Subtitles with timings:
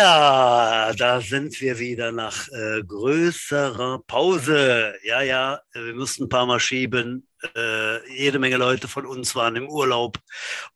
[0.00, 4.94] Ja, da sind wir wieder nach äh, größerer Pause.
[5.02, 7.28] Ja, ja, wir mussten ein paar Mal schieben.
[7.54, 10.18] Äh, jede Menge Leute von uns waren im Urlaub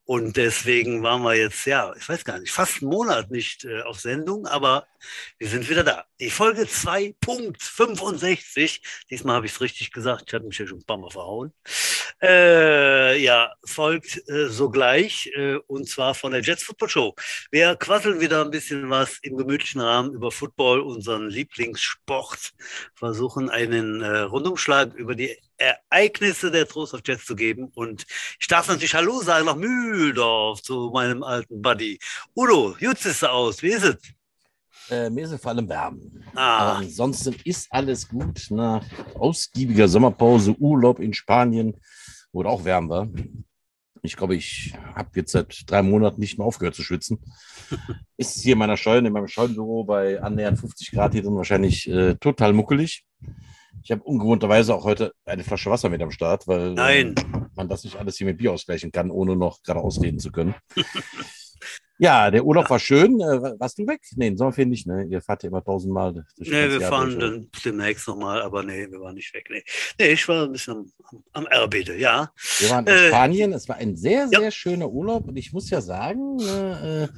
[0.04, 3.82] und deswegen waren wir jetzt, ja, ich weiß gar nicht, fast einen Monat nicht äh,
[3.82, 4.86] auf Sendung, aber
[5.38, 6.04] wir sind wieder da.
[6.20, 8.80] Die Folge 2.65.
[9.10, 11.52] Diesmal habe ich es richtig gesagt, ich hatte mich ja schon ein paar Mal verhauen.
[12.22, 17.14] Äh, ja, folgt äh, sogleich äh, und zwar von der Jets Football Show.
[17.50, 22.54] Wir quasseln wieder ein bisschen was im gemütlichen Rahmen über Football, unseren Lieblingssport,
[22.94, 27.70] versuchen einen äh, Rundumschlag über die Ereignisse der Trost of Jets zu geben.
[27.74, 28.06] Und
[28.40, 31.98] ich darf natürlich Hallo sagen nach Mühldorf zu meinem alten Buddy.
[32.34, 33.96] Udo, jutz ist aus, wie ist es?
[34.90, 36.24] Äh, mir ist es vor allem wärmen.
[36.34, 36.76] Ah.
[36.78, 38.50] Ansonsten ist alles gut.
[38.50, 41.80] Nach ausgiebiger Sommerpause, Urlaub in Spanien,
[42.32, 43.08] wo es auch wärm war.
[44.02, 47.18] Ich glaube, ich habe jetzt seit drei Monaten nicht mehr aufgehört zu schwitzen.
[48.18, 51.88] ist hier in meiner Scheune, in meinem Scheunenbüro bei annähernd 50 Grad hier drin wahrscheinlich
[51.88, 53.06] äh, total muckelig.
[53.82, 57.14] Ich habe ungewohnterweise auch heute eine Flasche Wasser mit am Start, weil Nein.
[57.16, 60.30] äh, man das nicht alles hier mit Bier ausgleichen kann, ohne noch gerade ausreden zu
[60.30, 60.54] können.
[61.98, 63.20] ja, der Urlaub war schön.
[63.20, 64.00] Äh, warst du weg?
[64.16, 65.04] Nee, in Sommerferien nicht, ne?
[65.04, 66.12] Ihr fahrt ja immer tausendmal.
[66.12, 69.48] durch Nee, wir Jahr fahren durch, dann demnächst nochmal, aber nee, wir waren nicht weg.
[69.50, 69.62] Nee,
[69.98, 72.30] nee ich war ein bisschen am, am, Erbete, ja.
[72.60, 73.52] Wir waren in Äh, Spanien.
[73.52, 74.40] Es war ein sehr, ja.
[74.40, 75.28] sehr schöner Urlaub.
[75.28, 77.08] Und ich muss ja sagen, äh, äh,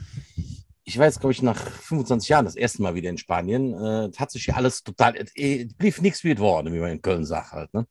[0.89, 3.75] ich war jetzt, glaube ich, nach 25 Jahren das erste Mal wieder in Spanien.
[3.75, 7.03] Äh, hat sich ja alles total, es äh, blieb nichts wie worden, wie man in
[7.03, 7.75] Köln sagt halt.
[7.75, 7.87] Ne?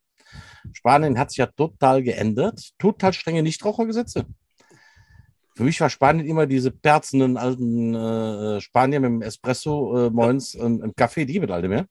[0.72, 2.72] Spanien hat sich ja total geändert.
[2.80, 4.26] Total strenge Nichtrauchergesetze.
[5.56, 10.56] Für mich war Spanien immer diese perzenden alten äh, Spanier mit dem Espresso äh, morgens
[10.56, 11.88] und im Café, die gibt es alle mehr.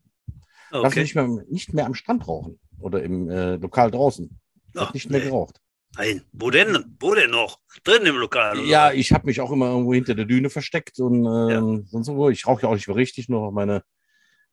[0.71, 1.03] Darf Okay.
[1.03, 4.41] nicht mehr, nicht mehr am Strand rauchen oder im äh, Lokal draußen.
[4.75, 5.27] Ach, nicht mehr nee.
[5.27, 5.61] geraucht.
[5.97, 6.97] Nein, wo denn?
[6.99, 7.59] Wo denn noch?
[7.85, 8.59] Drin im Lokal?
[8.59, 8.67] oder?
[8.67, 12.31] Ja, ich habe mich auch immer irgendwo hinter der Düne versteckt und ähm, sonst wo.
[12.31, 13.83] Ich rauche ja auch nicht mehr richtig, nur noch meine,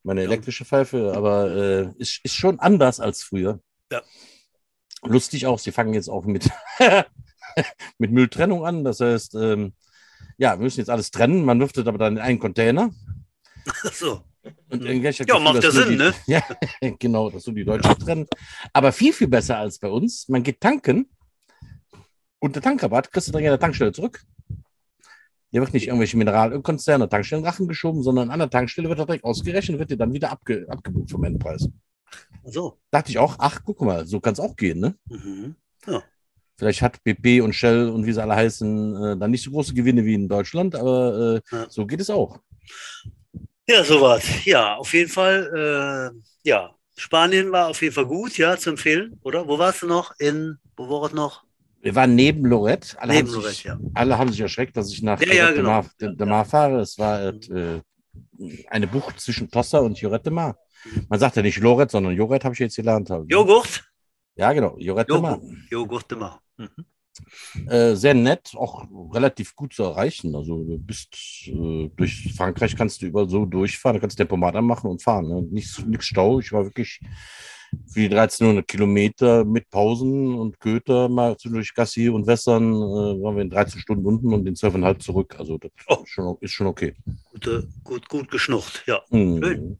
[0.03, 0.27] meine Ja.
[0.27, 3.59] elektrische Pfeife, aber äh, ist, ist schon anders als früher.
[3.91, 4.01] Ja.
[5.03, 6.49] Lustig auch, sie fangen jetzt auch mit,
[7.97, 8.83] mit Mülltrennung an.
[8.83, 9.73] Das heißt, ähm,
[10.37, 11.43] ja, wir müssen jetzt alles trennen.
[11.43, 12.91] Man wirft es aber dann in einen Container.
[13.67, 14.21] Ach so.
[14.69, 14.83] Und.
[14.83, 16.13] Ja, Gefühl, macht ja Sinn, die, ne?
[16.27, 16.43] Ja,
[16.99, 18.27] genau, dass so die Deutschen trennen.
[18.73, 20.27] Aber viel, viel besser als bei uns.
[20.29, 21.09] Man geht tanken
[22.41, 24.23] und der Tankrabatt kriegst du dann ja an der Tankstelle zurück.
[25.51, 29.23] Hier wird nicht irgendwelche Mineralölkonzerne Tankstellen Rachen geschoben, sondern an der Tankstelle wird er direkt
[29.23, 31.69] ausgerechnet und wird dir dann wieder abge, abgebucht vom Endpreis.
[32.43, 32.77] So.
[32.89, 34.95] Dachte ich auch, ach, guck mal, so kann es auch gehen, ne?
[35.09, 35.55] Mhm.
[36.57, 39.73] Vielleicht hat BP und Shell und wie sie alle heißen, äh, dann nicht so große
[39.73, 41.65] Gewinne wie in Deutschland, aber äh, Ja.
[41.69, 42.39] so geht es auch.
[43.67, 44.23] Ja, sowas.
[44.45, 46.13] Ja, auf jeden Fall.
[46.13, 49.47] Äh, ja, Spanien war auf jeden Fall gut, ja, zu empfehlen, oder?
[49.47, 50.13] Wo warst du noch?
[50.19, 51.43] In, wo war es noch?
[51.81, 52.99] Wir waren neben Lorette.
[53.01, 53.91] Alle, Neben haben, sich, Lorette, ja.
[53.95, 55.69] alle haben sich erschreckt, dass ich nach Ja, ja, de genau.
[55.69, 56.79] Mar, de, de Mar fahre.
[56.81, 57.81] Es war äh,
[58.69, 60.57] eine Bucht zwischen Tossa und Lloret de Mar.
[61.09, 63.09] Man sagt ja nicht Lorette, sondern Joret habe ich jetzt gelernt.
[63.27, 63.83] Joghurt?
[64.35, 65.39] Ja, genau, Lloret de Mar.
[65.39, 66.39] Joghurt, Joghurt immer.
[66.57, 66.69] Mhm.
[67.67, 70.35] Äh, sehr nett, auch relativ gut zu erreichen.
[70.35, 71.13] Also du bist
[71.47, 75.27] äh, durch Frankreich kannst du überall so durchfahren, du kannst Tempomat anmachen und fahren.
[75.27, 75.41] Ne?
[75.41, 76.39] Nichts, nichts Stau.
[76.39, 77.01] Ich war wirklich
[77.87, 83.35] für die 1300 Kilometer mit Pausen und Köter mal zwischendurch Gassi und Wässern äh, waren
[83.35, 85.35] wir in 13 Stunden unten und in 12,5 zurück.
[85.37, 86.01] Also das Oh.
[86.03, 86.95] ist, schon, ist schon okay.
[87.31, 89.01] Gute, gut, gut geschnucht, ja.
[89.09, 89.43] Mhm.
[89.43, 89.77] Schön.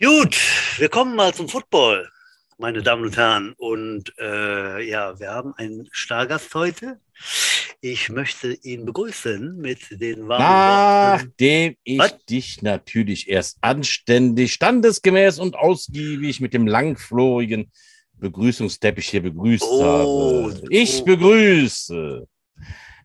[0.00, 0.36] Gut,
[0.78, 2.08] wir kommen mal zum Football,
[2.58, 3.54] meine Damen und Herren.
[3.58, 6.98] Und äh, ja, wir haben einen Stargast heute.
[7.86, 11.26] Ich möchte ihn begrüßen mit den warmen Worten.
[11.26, 12.24] Nachdem ich Was?
[12.24, 17.70] dich natürlich erst anständig, standesgemäß und ausgiebig mit dem langflorigen
[18.14, 20.62] Begrüßungsteppich hier begrüßt Oh, habe.
[20.70, 21.04] Ich oh.
[21.04, 22.26] begrüße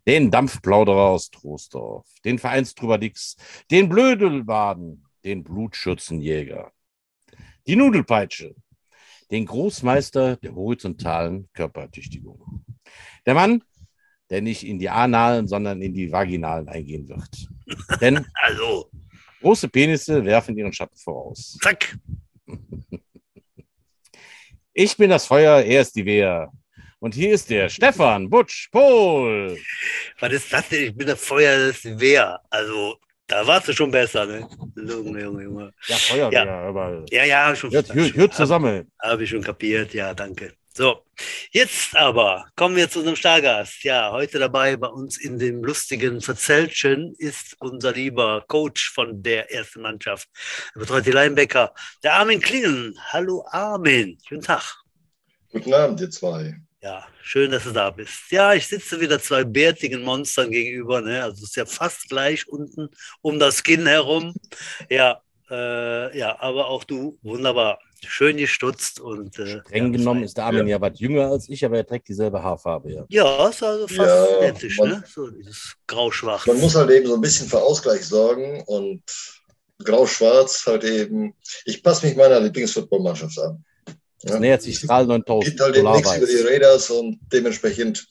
[0.08, 3.36] den Dampfplauderer aus Troisdorf, den Vereinstrubadix,
[3.70, 6.72] den Blödelbaden, den Blutschürzenjäger,
[7.68, 8.56] die Nudelpeitsche,
[9.30, 12.64] den Großmeister der horizontalen Körpertüchtigung.
[13.26, 13.62] Der Mann,
[14.30, 17.48] der nicht in die analen, sondern in die vaginalen eingehen wird.
[18.02, 18.90] Denn Also,
[19.42, 21.58] große Penisse werfen ihren Schatten voraus.
[21.62, 21.98] zack.
[24.74, 26.52] Ich bin das Feuer, er ist die Wehr.
[27.00, 29.58] Und hier ist der Stefan Butsch Pohl.
[30.20, 30.84] Was ist das denn?
[30.90, 32.40] Ich bin das Feuer des Wehr.
[32.50, 32.98] Also,
[33.28, 34.48] da warst du schon besser, ne?
[34.78, 35.74] Junge, Junge, Junge.
[35.88, 36.62] Ja, Feuerwehr, Ja.
[36.68, 38.92] aber Ja, ja, hab schon hört, hört, hört zusammen.
[39.02, 40.54] Habe ich schon kapiert, ja, danke.
[40.80, 41.04] So,
[41.52, 43.84] jetzt aber kommen wir zu unserem Stargast.
[43.84, 49.52] Ja, heute dabei bei uns in dem lustigen Verzeltchen ist unser lieber Coach von der
[49.52, 50.30] ersten Mannschaft.
[50.74, 52.98] Er betreut die Linebacker, der Armin Klingen.
[53.10, 54.78] Hallo Armin, guten Tag.
[55.52, 56.56] Guten Abend, ihr zwei.
[56.82, 58.32] Ja, schön, dass du da bist.
[58.32, 61.02] Ja, ich sitze wieder zwei bärtigen Monstern gegenüber.
[61.02, 61.22] Ne?
[61.22, 62.88] Also es ist ja fast gleich unten
[63.22, 64.34] um das Kinn herum.
[64.90, 67.80] Ja, äh, ja, aber auch du, wunderbar.
[68.06, 69.38] Schön gestutzt und.
[69.40, 70.78] Äh, Streng ja, genommen ist der Armin ja.
[70.78, 72.92] ja was jünger als ich, aber er trägt dieselbe Haarfarbe.
[72.92, 75.04] Ja, ja ist also fast ja, identisch, man, ne?
[75.08, 76.46] So dieses Grau-Schwarz.
[76.46, 79.04] Man muss halt eben so ein bisschen für Ausgleich sorgen und
[79.84, 81.36] Grau-Schwarz halt eben.
[81.66, 83.64] Ich passe mich meiner Lieblingsfootballmannschaft an.
[84.24, 84.40] Es ja.
[84.40, 85.46] nähert sich Strahl 9000.
[85.46, 88.08] Gibt halt eben nichts über die Raiders und dementsprechend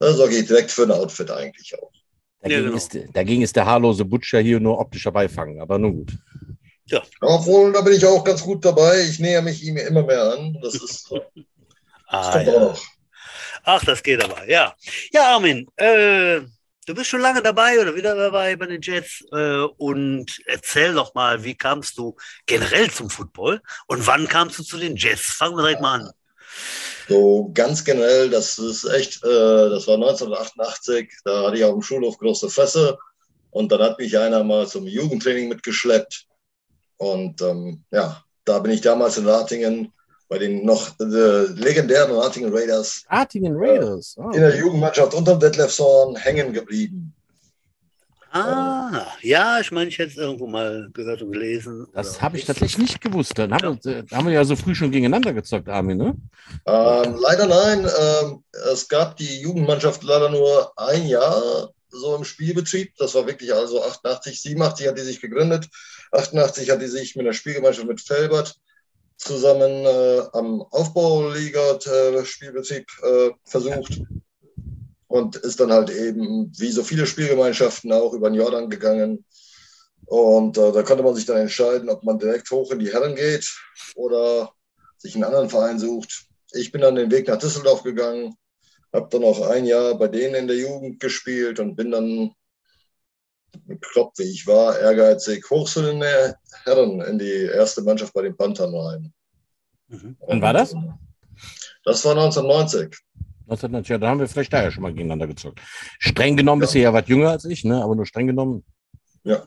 [0.00, 1.92] da sorge ich direkt für ein Outfit eigentlich auch.
[2.42, 2.76] Dagegen, ja, genau.
[2.76, 6.12] ist, dagegen ist der haarlose Butcher hier nur optischer Beifang, aber nun gut.
[6.86, 7.02] Ja.
[7.20, 9.00] Obwohl, da bin ich auch ganz gut dabei.
[9.02, 10.58] Ich näher mich ihm immer mehr an.
[10.62, 11.12] Das ist.
[12.08, 12.74] ah, das ja.
[13.62, 14.74] Ach, das geht aber, ja.
[15.12, 16.40] Ja, Armin, äh,
[16.86, 19.22] du bist schon lange dabei oder wieder dabei bei den Jets.
[19.32, 22.16] Äh, und erzähl doch mal, wie kamst du
[22.46, 25.26] generell zum Football und wann kamst du zu den Jets?
[25.26, 26.10] Fangen wir direkt mal an.
[27.10, 31.82] So ganz generell, das ist echt, äh, das war 1988, da hatte ich auf dem
[31.82, 32.96] Schulhof große Fresse
[33.50, 36.28] und dann hat mich einer mal zum Jugendtraining mitgeschleppt
[36.98, 39.92] und ähm, ja, da bin ich damals in Ratingen
[40.28, 43.04] bei den noch äh, legendären Ratingen Raiders.
[43.08, 44.14] Ratingen Raiders.
[44.16, 44.30] Oh.
[44.30, 47.12] In der Jugendmannschaft unter Detlef Zorn hängen geblieben.
[48.32, 51.88] Ah, ja, ich meine, ich hätte es irgendwo mal gehört und gelesen.
[51.92, 53.36] Das habe ich tatsächlich nicht gewusst.
[53.36, 53.90] Dann haben, ja.
[53.90, 56.14] wir, haben wir ja so früh schon gegeneinander gezockt, Armin, ne?
[56.64, 57.88] Ähm, leider nein.
[58.00, 62.94] Ähm, es gab die Jugendmannschaft leider nur ein Jahr so im Spielbetrieb.
[62.98, 65.68] Das war wirklich also 88, 87 hat die sich gegründet.
[66.12, 68.54] 88 hat die sich mit der Spielgemeinschaft mit Felbert
[69.16, 74.02] zusammen äh, am Aufbauliga-Spielbetrieb äh, versucht
[75.10, 79.24] und ist dann halt eben, wie so viele Spielgemeinschaften, auch über den Jordan gegangen.
[80.06, 83.16] Und äh, da konnte man sich dann entscheiden, ob man direkt hoch in die Herren
[83.16, 83.44] geht
[83.96, 84.52] oder
[84.98, 86.26] sich einen anderen Verein sucht.
[86.52, 88.36] Ich bin dann den Weg nach Düsseldorf gegangen,
[88.92, 92.30] habe dann auch ein Jahr bei denen in der Jugend gespielt und bin dann,
[93.80, 96.04] kloppt wie ich war, ehrgeizig hoch zu den
[96.64, 99.12] Herren in die erste Mannschaft bei den Panthern rein.
[99.88, 100.16] Mhm.
[100.20, 100.72] Wann war das?
[101.84, 102.96] Das war 1990.
[103.50, 105.60] Ja, da haben wir vielleicht daher schon mal gegeneinander gezockt.
[105.98, 106.64] Streng genommen ja.
[106.64, 107.82] bist du ja was jünger als ich, ne?
[107.82, 108.64] aber nur streng genommen.
[109.24, 109.46] Ja,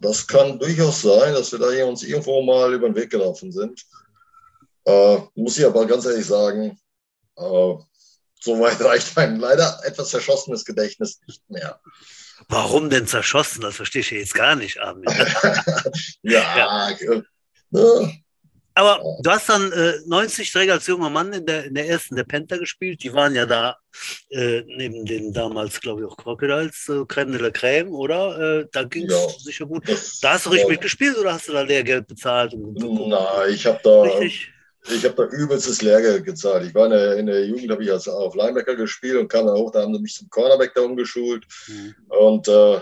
[0.00, 3.52] das kann durchaus sein, dass wir da hier uns irgendwo mal über den Weg gelaufen
[3.52, 3.84] sind.
[4.84, 6.78] Äh, muss ich aber ganz ehrlich sagen,
[7.36, 7.74] äh,
[8.40, 11.80] soweit reicht mein leider etwas zerschossenes Gedächtnis nicht mehr.
[12.48, 13.60] Warum denn zerschossen?
[13.62, 15.04] Das verstehe ich jetzt gar nicht, Armin.
[16.22, 16.90] ja, ja.
[16.90, 17.22] Äh,
[17.70, 18.21] ne?
[18.74, 22.16] Aber du hast dann äh, 90 Träger als junger Mann in der, in der ersten
[22.16, 23.02] der Panther gespielt.
[23.02, 23.76] Die waren ja da
[24.30, 28.60] äh, neben den damals, glaube ich, auch Crocodiles, äh, Crème de la Crème, oder?
[28.60, 29.84] Äh, da ging es ja, sicher gut.
[30.22, 30.72] Da hast du richtig ja.
[30.72, 32.54] mitgespielt oder hast du da Lehrgeld bezahlt?
[32.54, 36.66] Nein, ich habe da, ich hab da übelstes Lehrgeld gezahlt.
[36.66, 39.46] Ich war in der, in der Jugend, habe ich als auf Linebacker gespielt und kam
[39.46, 41.44] dann hoch, da haben sie mich zum Cornerback da umgeschult.
[41.68, 41.94] Mhm.
[42.08, 42.80] Und äh,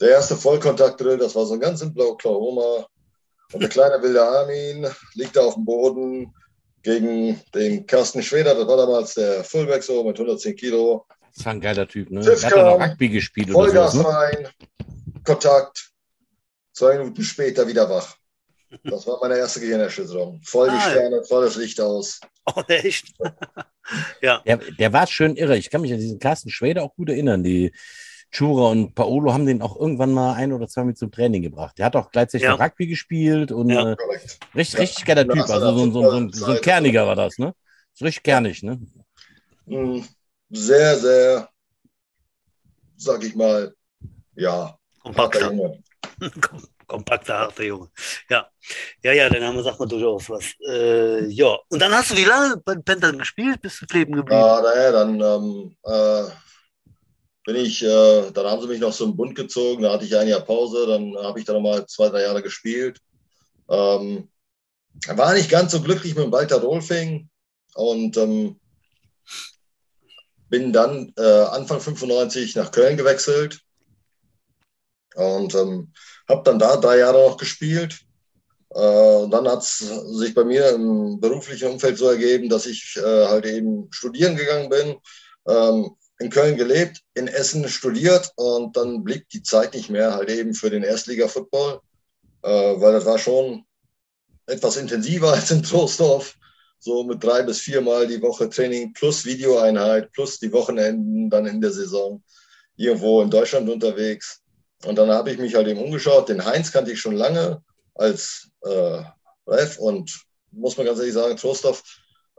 [0.00, 2.86] der erste Vollkontakt drin, das war so ein ganz simpler Oklahoma
[3.52, 6.34] und der kleine wilde Armin liegt da auf dem Boden
[6.82, 8.54] gegen den Carsten Schweder.
[8.54, 11.06] Das war damals der Fullback so mit 110 Kilo.
[11.34, 12.20] Das war ein geiler Typ, ne?
[12.20, 14.16] Der hat ja noch Rugby gespielt Vollgas oder so, ne?
[14.16, 14.48] rein,
[15.24, 15.90] Kontakt,
[16.72, 18.16] zwei Minuten später wieder wach.
[18.82, 20.40] Das war meine erste Gehirnerschütterung.
[20.44, 22.20] Voll die ah, Sterne, voll das Licht aus.
[22.46, 23.12] Oh, echt?
[24.22, 24.42] ja.
[24.44, 25.56] Der, der, war schön irre.
[25.56, 27.42] Ich kann mich an diesen Carsten Schweder auch gut erinnern.
[27.42, 27.72] Die,
[28.34, 31.78] Chura und Paolo haben den auch irgendwann mal ein oder zwei mit zum Training gebracht.
[31.78, 32.54] Der hat auch gleichzeitig ja.
[32.54, 33.92] Rugby gespielt und ja.
[33.92, 33.96] äh,
[34.54, 35.48] richtig, richtig geiler Typ.
[35.48, 37.54] Also so, so, so, so, ein Kerniger war das, ne?
[37.92, 38.80] So richtig kernig, ne?
[39.68, 40.04] Hm,
[40.50, 41.48] sehr, sehr,
[42.96, 43.72] sag ich mal,
[44.34, 44.76] ja.
[44.98, 45.82] Kompakter Junge.
[46.88, 47.88] Kompakter, harter Junge.
[48.28, 48.48] Ja,
[49.02, 50.54] ja, ja, der Name sagt man durchaus was.
[50.68, 53.62] Äh, ja, und dann hast du wie lange bei den Panthers gespielt?
[53.62, 54.40] Bist du kleben geblieben?
[54.40, 56.30] Ja, naja, dann ähm, äh,
[57.44, 60.28] bin ich, äh, dann haben sie mich noch zum Bund gezogen, da hatte ich ein
[60.28, 63.00] Jahr Pause, dann habe ich da nochmal zwei, drei Jahre gespielt.
[63.68, 64.28] Ähm,
[65.08, 67.28] war nicht ganz so glücklich mit Walter Dolfing
[67.74, 68.58] und ähm,
[70.48, 73.60] bin dann äh, Anfang 95 nach Köln gewechselt
[75.14, 75.92] und ähm,
[76.28, 78.00] habe dann da drei Jahre noch gespielt.
[78.70, 82.96] Äh, und dann hat es sich bei mir im beruflichen Umfeld so ergeben, dass ich
[82.96, 84.96] äh, halt eben studieren gegangen bin.
[85.46, 90.30] Ähm, in Köln gelebt, in Essen studiert und dann blieb die Zeit nicht mehr halt
[90.30, 91.80] eben für den Erstliga-Football,
[92.42, 93.64] äh, weil das war schon
[94.46, 96.36] etwas intensiver als in Troisdorf.
[96.78, 101.60] So mit drei bis viermal die Woche Training plus Videoeinheit plus die Wochenenden dann in
[101.60, 102.22] der Saison
[102.76, 104.42] irgendwo in Deutschland unterwegs.
[104.84, 106.28] Und dann habe ich mich halt eben umgeschaut.
[106.28, 107.62] Den Heinz kannte ich schon lange
[107.94, 109.02] als äh,
[109.46, 111.82] Ref und muss man ganz ehrlich sagen, Troisdorf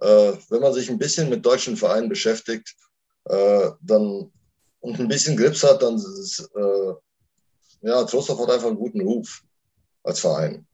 [0.01, 2.75] äh, wenn man sich ein bisschen mit deutschen Vereinen beschäftigt,
[3.25, 4.31] äh, dann
[4.85, 6.93] und ein bisschen Grips hat, dann ist, äh,
[7.81, 9.43] ja, Trostorf hat einfach einen guten Ruf
[10.03, 10.67] als Verein.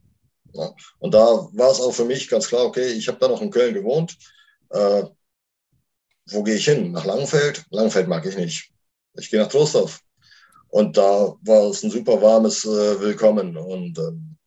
[0.54, 0.74] Ja.
[1.00, 3.52] Und da war es auch für mich ganz klar, okay, ich habe da noch in
[3.52, 4.18] Köln gewohnt.
[4.70, 5.04] Äh,
[6.30, 6.92] wo gehe ich hin?
[6.92, 7.66] Nach Langenfeld?
[7.70, 8.72] Langenfeld mag ich nicht.
[9.14, 10.02] Ich gehe nach Trostorf.
[10.70, 13.58] Und da war es ein super warmes äh, Willkommen.
[13.58, 14.38] Und ähm,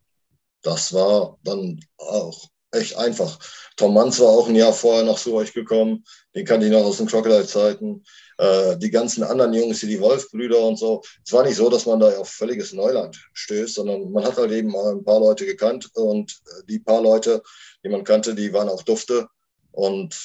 [0.62, 3.38] das war dann auch echt einfach.
[3.76, 6.04] Tom Manz war auch ein Jahr vorher noch zu euch gekommen.
[6.34, 8.04] Den kannte ich noch aus den Crocodile-Zeiten.
[8.38, 11.02] Äh, die ganzen anderen Jungs, wie die Wolf-Brüder und so.
[11.24, 14.52] Es war nicht so, dass man da auf völliges Neuland stößt, sondern man hat halt
[14.52, 17.42] eben ein paar Leute gekannt und äh, die paar Leute,
[17.84, 19.28] die man kannte, die waren auch Dufte.
[19.72, 20.16] Und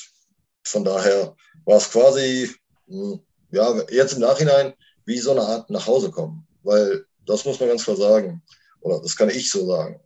[0.64, 2.50] von daher war es quasi,
[2.88, 3.20] hm,
[3.52, 4.74] ja, jetzt im Nachhinein
[5.06, 6.48] wie so eine Art nach Hause kommen.
[6.64, 8.44] Weil das muss man ganz klar sagen.
[8.82, 10.00] Oder das kann ich so sagen.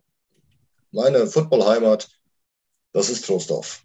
[0.92, 2.08] Meine Footballheimat,
[2.94, 3.82] das ist Trostorf.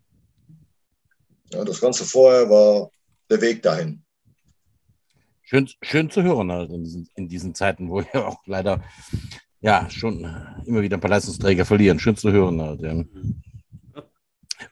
[1.51, 2.89] Ja, das Ganze vorher war
[3.29, 4.03] der Weg dahin.
[5.41, 8.83] Schön, schön zu hören halt in, diesen, in diesen Zeiten, wo wir auch leider
[9.61, 10.23] ja schon
[10.65, 11.99] immer wieder ein paar Leistungsträger verlieren.
[11.99, 12.81] Schön zu hören halt.
[12.81, 13.03] Ja.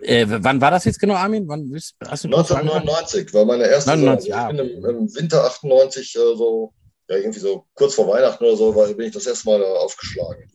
[0.01, 1.47] Äh, wann war das jetzt genau, Armin?
[1.47, 4.51] Wann, hast du 1999 war meine erste 99, Saison.
[4.51, 6.73] Ich bin im, im, Winter 98 äh, so,
[7.09, 10.51] ja, irgendwie so kurz vor Weihnachten oder so, war, bin ich das erste Mal aufgeschlagen.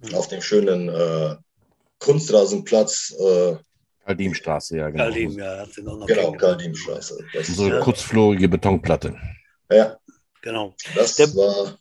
[0.00, 0.14] Mhm.
[0.14, 1.36] Auf dem schönen äh,
[2.02, 3.14] Kunstrasenplatz.
[3.18, 3.56] Äh,
[4.04, 5.04] Kaldimstraße, ja, genau.
[5.04, 7.18] Kaldim, ja, hat sie noch noch Genau, Kaldimstraße.
[7.42, 7.80] So eine ja.
[7.80, 9.16] kurzflorige Betonplatte.
[9.70, 9.96] Ja.
[10.42, 10.74] Genau.
[10.96, 11.78] Das Der, war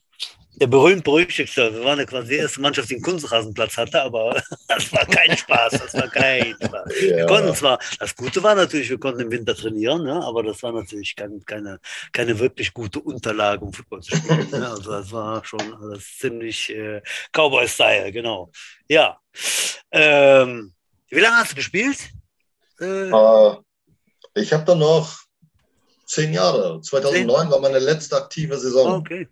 [0.62, 1.74] der berühmt-berüchtigste.
[1.74, 5.36] Wir waren ja quasi die erste Mannschaft, die einen Kunstrasenplatz hatte, aber das war kein
[5.36, 5.72] Spaß.
[5.72, 7.01] Das war kein Spaß.
[7.01, 7.18] Ja.
[7.18, 10.24] Wir konnten zwar, das Gute war natürlich, wir konnten im Winter trainieren, ne?
[10.24, 11.80] aber das war natürlich kein, keine,
[12.13, 14.48] keine wirklich gute Unterlage, um Football zu spielen.
[14.51, 14.70] Ne?
[14.70, 17.01] Also das war schon das ziemlich äh,
[17.32, 18.51] Cowboy-Style, genau.
[18.88, 19.18] Ja.
[19.89, 20.74] Ähm,
[21.10, 21.98] wie lange hast du gespielt?
[22.80, 23.58] Äh, uh,
[24.36, 25.22] ich habe dann noch
[26.06, 26.80] zehn Jahre.
[26.82, 27.51] 2009 zehn?
[27.51, 29.00] war meine letzte aktive Saison.
[29.00, 29.27] Okay.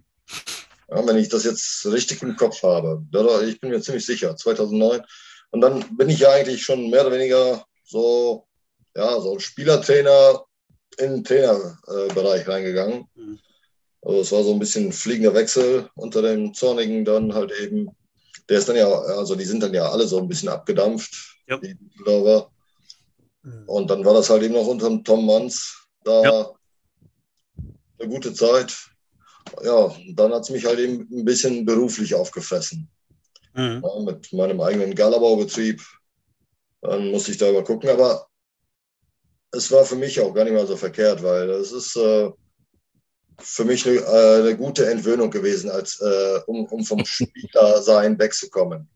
[0.92, 3.04] Ja, wenn ich das jetzt richtig im Kopf habe.
[3.48, 5.02] Ich bin mir ziemlich sicher, 2009.
[5.52, 8.48] Und dann bin ich ja eigentlich schon mehr oder weniger so,
[8.96, 10.44] ja, so ein Spielertrainer
[10.98, 13.06] in den Trainerbereich reingegangen.
[13.16, 13.40] Mhm.
[14.02, 17.90] Also es war so ein bisschen fliegender Wechsel unter dem Zornigen dann halt eben.
[18.48, 21.58] Der ist dann ja, also die sind dann ja alle so ein bisschen abgedampft, ja.
[21.58, 22.50] die Düsseldorfer.
[23.44, 23.64] Mhm.
[23.68, 26.52] Und dann war das halt eben noch unter Tom Manns da ja.
[28.00, 28.76] eine gute Zeit
[29.64, 32.90] ja, dann hat es mich halt eben ein bisschen beruflich aufgefressen.
[33.54, 33.84] Mhm.
[33.84, 35.82] Ja, mit meinem eigenen Galabaubetrieb.
[36.82, 38.28] Dann musste ich da mal gucken, aber
[39.52, 42.30] es war für mich auch gar nicht mal so verkehrt, weil das ist äh,
[43.40, 48.90] für mich eine, äh, eine, gute Entwöhnung gewesen, als, äh, um, um vom Spielersein wegzukommen.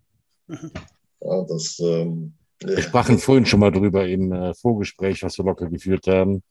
[0.47, 0.71] Mhm.
[1.25, 5.69] Ja, das, ähm, wir sprachen vorhin schon mal drüber im äh, Vorgespräch, was wir locker
[5.69, 6.43] geführt haben.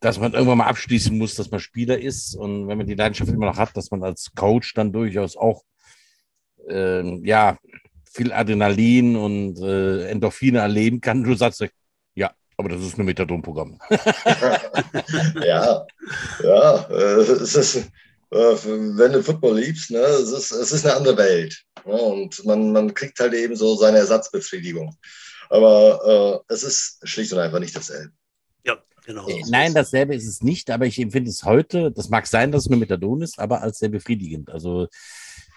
[0.00, 3.30] Dass man irgendwann mal abschließen muss, dass man Spieler ist und wenn man die Leidenschaft
[3.30, 5.62] immer noch hat, dass man als Coach dann durchaus auch
[6.68, 7.56] äh, ja
[8.16, 11.22] viel Adrenalin und äh, Endorphine erleben kann.
[11.22, 11.64] Du sagst,
[12.14, 13.78] ja, aber das ist ein Methadon-Programm.
[15.44, 15.86] ja,
[16.42, 17.84] ja, äh, es ist, äh,
[18.30, 22.72] wenn du Football liebst, ne, es ist, es ist eine andere Welt ne, und man,
[22.72, 24.96] man kriegt halt eben so seine Ersatzbefriedigung.
[25.50, 28.12] Aber äh, es ist schlicht und einfach nicht dasselbe.
[29.06, 29.28] Genau.
[29.28, 32.64] Äh, nein, dasselbe ist es nicht, aber ich empfinde es heute, das mag sein, dass
[32.64, 34.50] es nur Methadon ist, aber als sehr befriedigend.
[34.50, 34.88] Also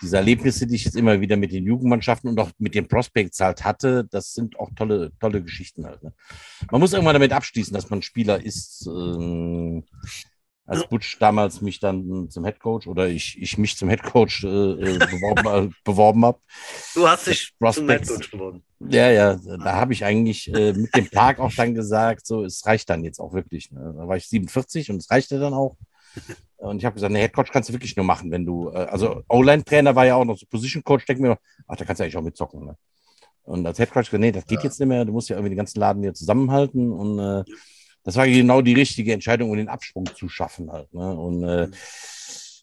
[0.02, 3.40] diese Erlebnisse, die ich jetzt immer wieder mit den Jugendmannschaften und auch mit den Prospects
[3.40, 6.04] halt hatte, das sind auch tolle, tolle Geschichten halt.
[6.04, 6.14] Ne?
[6.72, 8.88] Man muss irgendwann damit abschließen, dass man Spieler ist.
[8.88, 9.84] Ähm,
[10.70, 14.98] als Butch damals mich dann zum Headcoach oder ich, ich mich zum Headcoach äh, äh
[15.00, 16.40] beworben, beworben habe.
[16.94, 18.64] Du hast dich zum Headcoach beworben.
[18.80, 22.66] Ja, ja, da habe ich eigentlich äh, mit dem Tag auch dann gesagt, so, es
[22.66, 23.72] reicht dann jetzt auch wirklich.
[23.72, 23.94] Ne?
[23.98, 25.76] Da war ich 47 und es reichte dann auch.
[26.58, 29.24] Und ich habe gesagt, ne, Headcoach kannst du wirklich nur machen, wenn du, äh, also
[29.28, 32.18] O-Line-Trainer war ja auch noch so Position Coach, denke mir, ach, da kannst du eigentlich
[32.18, 32.66] auch mitzocken.
[32.66, 32.78] Ne?
[33.44, 34.66] Und als Headcoach gesagt, nee, das geht ja.
[34.66, 37.44] jetzt nicht mehr, du musst ja irgendwie den ganzen Laden hier zusammenhalten und äh,
[38.04, 40.94] das war genau die richtige Entscheidung, um den Absprung zu schaffen halt.
[40.94, 41.14] Ne?
[41.14, 41.74] Und äh, mhm.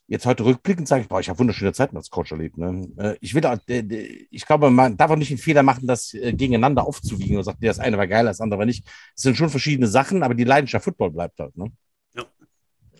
[0.07, 2.57] jetzt heute rückblickend sage ich, boah, ich habe wunderschöne Zeiten als Coach erlebt.
[2.57, 2.89] Ne?
[2.97, 6.33] Äh, ich will, auch, ich glaube, man darf auch nicht den Fehler machen, das äh,
[6.33, 8.85] gegeneinander aufzuwiegen und sagt, das eine war geil, das andere war nicht.
[9.15, 11.55] Es sind schon verschiedene Sachen, aber die Leidenschaft Football bleibt halt.
[11.55, 11.71] Ne?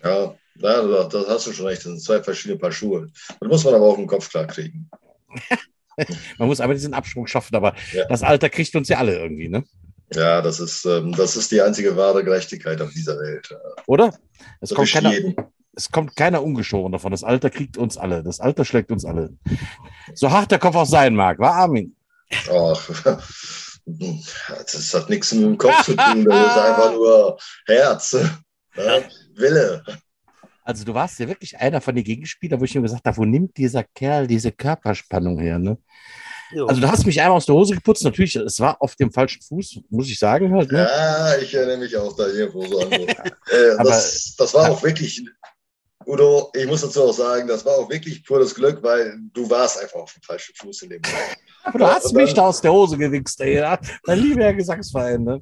[0.03, 0.35] Ja.
[0.59, 1.79] Ja, ja, das hast du schon recht.
[1.79, 3.11] Das sind zwei verschiedene Paar Schuhe.
[3.39, 4.89] Das muss man aber auch im Kopf klar kriegen.
[6.37, 8.05] man muss aber diesen Absprung schaffen, aber ja.
[8.05, 9.63] das Alter kriegt uns ja alle irgendwie, ne?
[10.13, 13.49] Ja, das ist, ähm, das ist die einzige wahre Gerechtigkeit auf dieser Welt.
[13.87, 14.13] Oder?
[14.61, 15.13] Es kommt, keiner,
[15.75, 17.11] es kommt keiner ungeschoren davon.
[17.11, 18.23] Das Alter kriegt uns alle.
[18.23, 19.33] Das Alter schlägt uns alle.
[20.13, 21.95] So hart der Kopf auch sein mag, war Armin?
[22.49, 22.89] Ach,
[23.87, 28.17] Das hat nichts mit dem Kopf zu tun, das ist einfach nur Herz,
[28.75, 29.01] ja,
[29.35, 29.83] Wille.
[30.63, 33.23] Also du warst ja wirklich einer von den Gegenspielern, wo ich mir gesagt habe, wo
[33.23, 35.57] nimmt dieser Kerl diese Körperspannung her?
[35.57, 35.77] Ne?
[36.67, 38.03] Also du hast mich einmal aus der Hose geputzt.
[38.03, 40.53] Natürlich, es war auf dem falschen Fuß, muss ich sagen.
[40.53, 40.79] Halt, ne?
[40.79, 42.91] Ja, ich erinnere mich auch da irgendwo so an.
[42.91, 43.07] äh,
[43.83, 45.23] das, das war auch wirklich
[46.07, 49.77] Udo, ich muss dazu auch sagen, das war auch wirklich pures Glück, weil du warst
[49.77, 51.37] einfach auf dem falschen Fuß in dem Moment.
[51.73, 53.63] Du hast mich da aus der Hose gewichst, ey.
[54.05, 55.41] Mein lieber Gesangsverein, ne?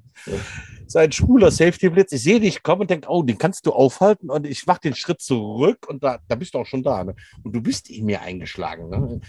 [0.87, 2.11] So ein schwuler Safety-Blitz.
[2.11, 4.95] Ich sehe dich kommen und denke, oh, den kannst du aufhalten und ich mache den
[4.95, 7.03] Schritt zurück und da, da bist du auch schon da.
[7.03, 7.15] Ne?
[7.43, 8.89] Und du bist in mir eingeschlagen.
[8.89, 9.19] Ne?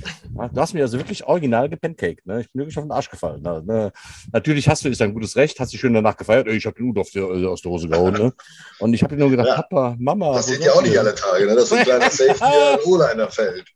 [0.52, 2.26] Du hast mir also wirklich original gepancaked.
[2.26, 2.42] Ne?
[2.42, 3.42] Ich bin wirklich auf den Arsch gefallen.
[3.42, 3.92] Ne?
[4.32, 6.46] Natürlich hast du, ist ein gutes Recht, hast dich schön danach gefeiert.
[6.48, 8.12] Ich habe den Udo äh, aus der Hose gehauen.
[8.12, 8.32] Ne?
[8.78, 9.56] Und ich habe nur gedacht, ja.
[9.56, 10.34] Papa, Mama.
[10.34, 11.54] Das sind ja auch nicht alle Tage, ne?
[11.54, 13.75] dass so ein kleiner Safety O-Liner fällt.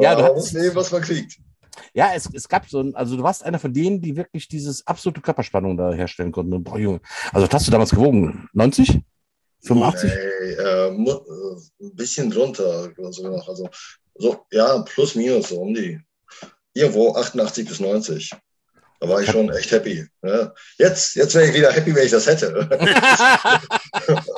[0.00, 1.38] Ja, du hast nehmen, was man kriegt.
[1.94, 4.86] Ja, es, es gab so ein, also du warst einer von denen, die wirklich dieses
[4.86, 6.62] absolute Körperspannung da herstellen konnten.
[6.62, 7.00] Boah, Junge.
[7.32, 8.48] Also was hast du damals gewogen?
[8.52, 9.00] 90?
[9.62, 10.10] 85?
[10.10, 13.48] Nee, äh, ein bisschen drunter sogar noch.
[13.48, 13.68] Also
[14.14, 16.00] so, ja, plus minus so um die
[16.74, 18.32] irgendwo 88 bis 90.
[19.00, 20.06] Da war ich schon echt happy.
[20.20, 20.52] Ne?
[20.76, 22.68] Jetzt, jetzt wäre ich wieder happy, wenn ich das hätte.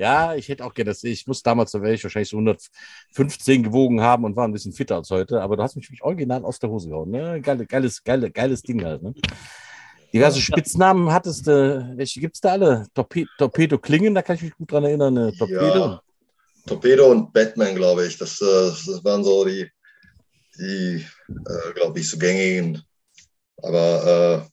[0.00, 1.04] ja, ich hätte auch gerne das.
[1.04, 4.72] Ich muss damals, da wäre ich wahrscheinlich so 115 gewogen haben und war ein bisschen
[4.72, 5.42] fitter als heute.
[5.42, 7.10] Aber du hast mich wirklich original aus der Hose gehauen.
[7.10, 7.40] Ne?
[7.42, 9.02] Geile, geiles, geile, geiles Ding halt.
[9.02, 9.14] Ne?
[10.12, 11.92] Diverse Spitznamen hattest du.
[11.96, 12.86] Welche gibt es da alle?
[12.94, 15.12] Torpe Torpedo Klingen, da kann ich mich gut dran erinnern.
[15.12, 15.32] Ne?
[15.36, 15.86] Torpedo.
[15.86, 16.02] Ja,
[16.66, 18.16] Torpedo und Batman, glaube ich.
[18.16, 19.70] Das, äh, das waren so die,
[20.58, 22.82] die äh, glaube ich, so gängigen
[23.62, 24.50] aber äh,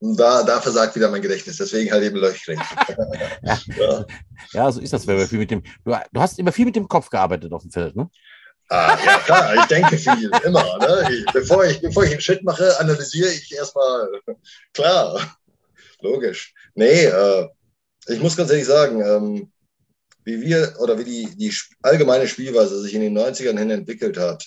[0.00, 2.58] da, da versagt wieder mein Gedächtnis, deswegen halt eben löchrig.
[3.42, 3.58] ja.
[3.76, 4.06] ja.
[4.52, 5.62] ja, so ist das, wenn wir viel mit dem.
[5.84, 8.08] Du, du, hast immer viel mit dem Kopf gearbeitet auf dem Feld, ne?
[8.70, 10.78] Ah, ja, klar, ich denke viel, immer.
[10.78, 11.08] Ne?
[11.10, 14.08] Ich, bevor, ich, bevor ich einen Schritt mache, analysiere ich erstmal.
[14.74, 15.36] Klar,
[16.02, 16.54] logisch.
[16.74, 17.48] Nee, äh,
[18.08, 19.52] ich muss ganz ehrlich sagen, ähm,
[20.24, 24.46] wie wir oder wie die, die allgemeine Spielweise sich in den 90ern hin entwickelt hat,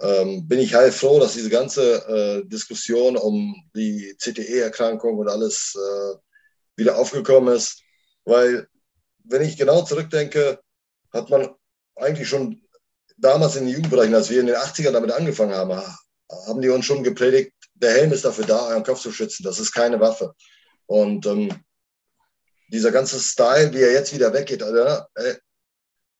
[0.00, 6.16] ähm, bin ich heilfroh, dass diese ganze äh, Diskussion um die CTE-Erkrankung und alles äh,
[6.76, 7.82] wieder aufgekommen ist.
[8.24, 8.68] Weil,
[9.24, 10.60] wenn ich genau zurückdenke,
[11.12, 11.50] hat man
[11.96, 12.62] eigentlich schon
[13.16, 15.82] damals in den Jugendbereichen, als wir in den 80ern damit angefangen haben,
[16.46, 19.42] haben die uns schon gepredigt, der Helm ist dafür da, euren Kopf zu schützen.
[19.42, 20.34] Das ist keine Waffe.
[20.86, 21.52] Und ähm,
[22.68, 25.34] dieser ganze Style, wie er jetzt wieder weggeht, äh,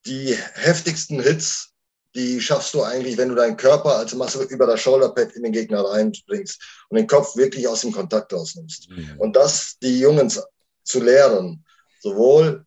[0.06, 1.72] die heftigsten Hits
[2.14, 5.52] die schaffst du eigentlich, wenn du deinen Körper als Masse über das Shoulderpad in den
[5.52, 8.90] Gegner reinbringst und den Kopf wirklich aus dem Kontakt rausnimmst.
[8.90, 9.14] Mhm.
[9.18, 10.42] Und das die Jungs
[10.82, 11.64] zu lehren,
[12.00, 12.64] sowohl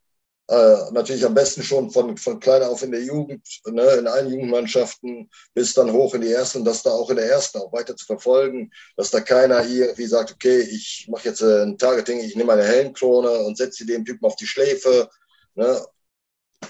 [0.50, 4.30] äh, natürlich am besten schon von, von klein auf in der Jugend, ne, in allen
[4.30, 7.72] Jugendmannschaften bis dann hoch in die erste und das da auch in der ersten auch
[7.72, 12.20] weiter zu verfolgen, dass da keiner irgendwie sagt, okay, ich mache jetzt äh, ein Targeting,
[12.20, 15.10] ich nehme eine Helmkrone und setze den Typen auf die Schläfe.
[15.56, 15.86] Ne,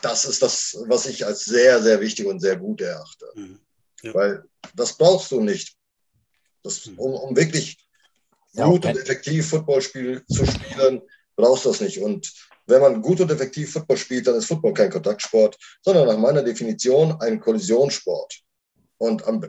[0.01, 3.25] das ist das, was ich als sehr, sehr wichtig und sehr gut erachte.
[3.35, 3.59] Mhm.
[4.01, 4.13] Ja.
[4.13, 4.43] Weil
[4.75, 5.75] das brauchst du nicht.
[6.63, 6.99] Das, mhm.
[6.99, 7.77] um, um wirklich
[8.53, 11.01] ja, gut und effektiv Football spiel, zu spielen,
[11.35, 11.99] brauchst du das nicht.
[11.99, 12.31] Und
[12.67, 16.43] wenn man gut und effektiv Football spielt, dann ist Football kein Kontaktsport, sondern nach meiner
[16.43, 18.41] Definition ein Kollisionssport.
[18.97, 19.43] Und am,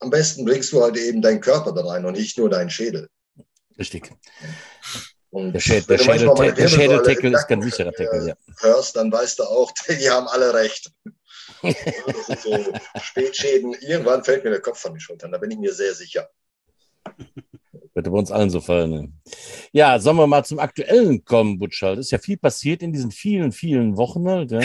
[0.00, 3.08] am besten bringst du halt eben deinen Körper da rein und nicht nur deinen Schädel.
[3.78, 4.12] Richtig.
[5.30, 8.34] Und der, Schädel, der, Schädel, der Schädeltackle ist kein sicherer Tackle, ja.
[8.60, 10.92] Hörst, dann weißt du auch, die haben alle recht.
[11.62, 13.74] so Spätschäden.
[13.80, 16.28] Irgendwann fällt mir der Kopf von den Schultern, da bin ich mir sehr sicher.
[17.94, 18.90] Wird bei uns allen so fallen.
[18.90, 19.12] Ne?
[19.72, 21.94] Ja, sollen wir mal zum Aktuellen kommen, Butschall?
[21.94, 24.28] Es ist ja viel passiert in diesen vielen, vielen Wochen.
[24.28, 24.60] Halt, ja.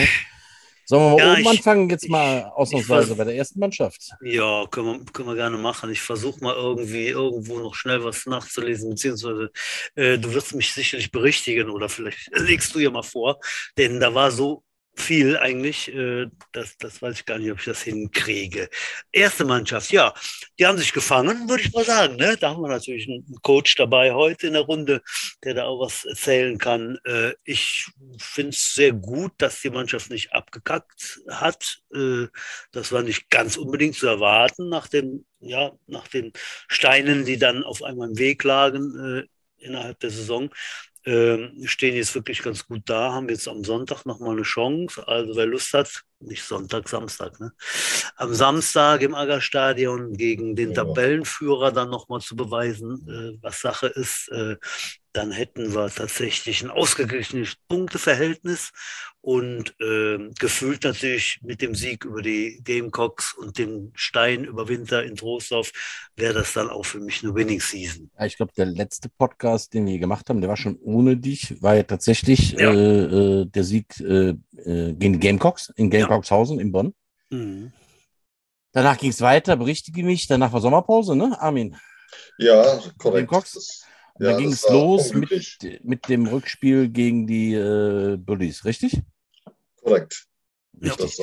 [0.84, 4.10] Sollen wir mal ja, oben ich, anfangen, jetzt mal ausnahmsweise bei der ersten Mannschaft?
[4.22, 5.90] Ja, können wir, können wir gerne machen.
[5.90, 9.50] Ich versuche mal irgendwie irgendwo noch schnell was nachzulesen, beziehungsweise
[9.94, 13.38] äh, du wirst mich sicherlich berichtigen oder vielleicht legst du ja mal vor,
[13.78, 15.92] denn da war so viel eigentlich.
[15.92, 18.68] Äh, das, das weiß ich gar nicht, ob ich das hinkriege.
[19.10, 20.14] Erste Mannschaft, ja,
[20.58, 22.16] die haben sich gefangen, würde ich mal sagen.
[22.16, 22.36] Ne?
[22.36, 25.02] Da haben wir natürlich einen Coach dabei heute in der Runde,
[25.44, 26.98] der da auch was erzählen kann.
[27.04, 27.86] Äh, ich
[28.18, 31.80] finde es sehr gut, dass die Mannschaft nicht abgekackt hat.
[31.94, 32.26] Äh,
[32.72, 36.32] das war nicht ganz unbedingt zu erwarten nach den, ja, nach den
[36.68, 39.26] Steinen, die dann auf einmal im Weg lagen
[39.62, 40.50] innerhalb der Saison
[41.04, 45.06] stehen jetzt wirklich ganz gut da, haben jetzt am Sonntag nochmal eine Chance.
[45.06, 47.52] Also wer Lust hat, nicht Sonntag, Samstag, ne?
[48.16, 50.84] am Samstag im Aggerstadion gegen den ja.
[50.84, 54.28] Tabellenführer dann nochmal zu beweisen, äh, was Sache ist.
[54.28, 54.56] Äh,
[55.12, 58.72] dann hätten wir tatsächlich ein ausgeglichenes Punkteverhältnis
[59.20, 65.04] und äh, gefühlt natürlich mit dem Sieg über die Gamecocks und den Stein über Winter
[65.04, 65.70] in Trostorf
[66.16, 68.10] wäre das dann auch für mich eine Winning Season.
[68.18, 71.62] Ja, ich glaube, der letzte Podcast, den wir gemacht haben, der war schon ohne dich,
[71.62, 72.72] war ja tatsächlich ja.
[72.72, 76.62] Äh, äh der Sieg äh, äh, gegen die Gamecocks in Gamecockshausen ja.
[76.62, 76.94] in Bonn.
[77.30, 77.72] Mhm.
[78.72, 80.26] Danach ging es weiter, berichtige mich.
[80.26, 81.76] Danach war Sommerpause, ne, Armin?
[82.38, 83.30] Ja, korrekt.
[84.18, 89.00] Ja, dann ging es los mit, mit dem Rückspiel gegen die äh, Bullies, richtig?
[89.82, 90.26] Korrekt.
[90.80, 91.18] Richtig.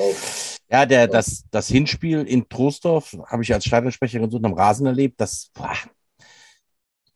[0.70, 5.20] Ja, der, das, das Hinspiel in Trostorf habe ich als Stadionsprecherin so am Rasen erlebt.
[5.20, 5.76] Das, boah,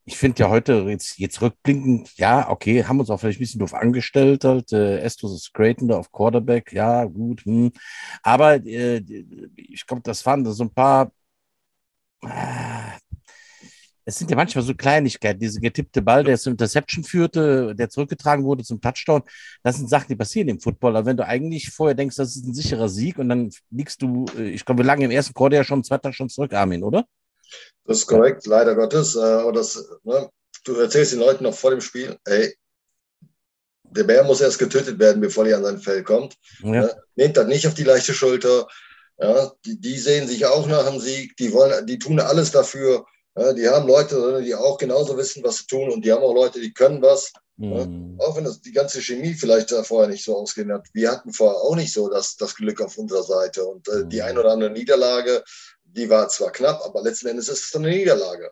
[0.05, 3.59] ich finde ja heute jetzt, jetzt rückblickend, ja, okay, haben uns auch vielleicht ein bisschen
[3.59, 7.71] doof angestellt, halt, äh, Estus Creighton da auf Quarterback, ja, gut, hm.
[8.21, 8.97] aber äh,
[9.55, 11.11] ich glaube, das waren so ein paar,
[12.21, 12.97] äh,
[14.05, 18.43] es sind ja manchmal so Kleinigkeiten, diese getippte Ball, der zur Interception führte, der zurückgetragen
[18.43, 19.23] wurde zum Touchdown,
[19.63, 20.97] das sind Sachen, die passieren im Football.
[20.97, 24.25] Aber wenn du eigentlich vorher denkst, das ist ein sicherer Sieg und dann liegst du,
[24.37, 27.05] äh, ich glaube, wir lagen im ersten Quarter ja schon, zweiter schon zurück, Armin, oder?
[27.85, 29.15] Das ist korrekt, leider Gottes.
[29.15, 30.29] Äh, aber das, ne,
[30.65, 32.53] du erzählst den Leuten noch vor dem Spiel, hey,
[33.83, 36.35] der Bär muss erst getötet werden, bevor er an sein Feld kommt.
[36.59, 36.71] Ja.
[36.71, 36.95] Ne?
[37.15, 38.67] Nehmt das nicht auf die leichte Schulter.
[39.19, 43.05] Ja, die, die, sehen sich auch nach dem Sieg, die wollen, die tun alles dafür.
[43.35, 46.33] Ja, die haben Leute, die auch genauso wissen, was sie tun, und die haben auch
[46.33, 47.31] Leute, die können was.
[47.55, 48.15] Mhm.
[48.19, 50.87] auch wenn das die ganze Chemie vielleicht da vorher nicht so ausgehen hat.
[50.91, 53.63] Wir hatten vorher auch nicht so das, das Glück auf unserer Seite.
[53.63, 54.23] Und äh, die mhm.
[54.23, 55.43] ein oder andere Niederlage
[55.95, 58.51] die war zwar knapp, aber letzten Endes ist es eine Niederlage.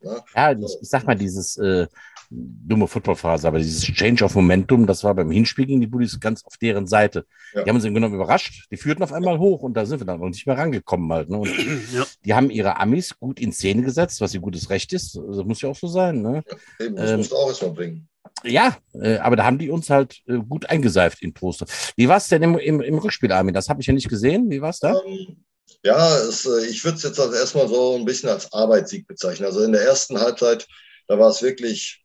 [0.00, 1.86] Ja, ja ich, ich, sag mal, dieses äh,
[2.30, 6.44] dumme Footballphase, aber dieses Change of Momentum, das war beim Hinspiel gegen die Bullies ganz
[6.44, 7.26] auf deren Seite.
[7.54, 7.62] Ja.
[7.62, 8.66] Die haben uns im Grunde überrascht.
[8.70, 11.30] Die führten auf einmal hoch und da sind wir dann noch nicht mehr rangekommen halt.
[11.30, 11.38] Ne?
[11.38, 11.50] Und
[11.92, 12.06] ja.
[12.24, 15.16] die haben ihre Amis gut in Szene gesetzt, was ihr gutes Recht ist.
[15.16, 16.22] Das muss ja auch so sein.
[16.22, 16.42] Ne?
[16.46, 18.08] Ja, eben, das ähm, musst du auch erstmal bringen.
[18.44, 21.66] Ja, äh, aber da haben die uns halt äh, gut eingeseift in Poster.
[21.96, 23.54] Wie war es denn im, im, im Rückspiel, Armin?
[23.54, 24.50] Das habe ich ja nicht gesehen.
[24.50, 24.92] Wie war es da?
[24.92, 25.44] Um, ähm,
[25.82, 29.46] ja, es, äh, ich würde es jetzt also erstmal so ein bisschen als Arbeitssieg bezeichnen.
[29.46, 30.66] Also in der ersten Halbzeit,
[31.08, 32.04] da war es wirklich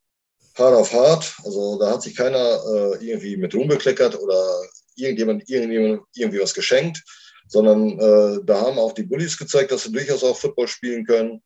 [0.57, 1.33] hart auf hart.
[1.43, 4.61] Also da hat sich keiner äh, irgendwie mit rumbekleckert oder
[4.95, 7.03] irgendjemand, irgendjemand irgendwie was geschenkt,
[7.47, 11.41] sondern äh, da haben auch die Bullies gezeigt, dass sie durchaus auch Football spielen können.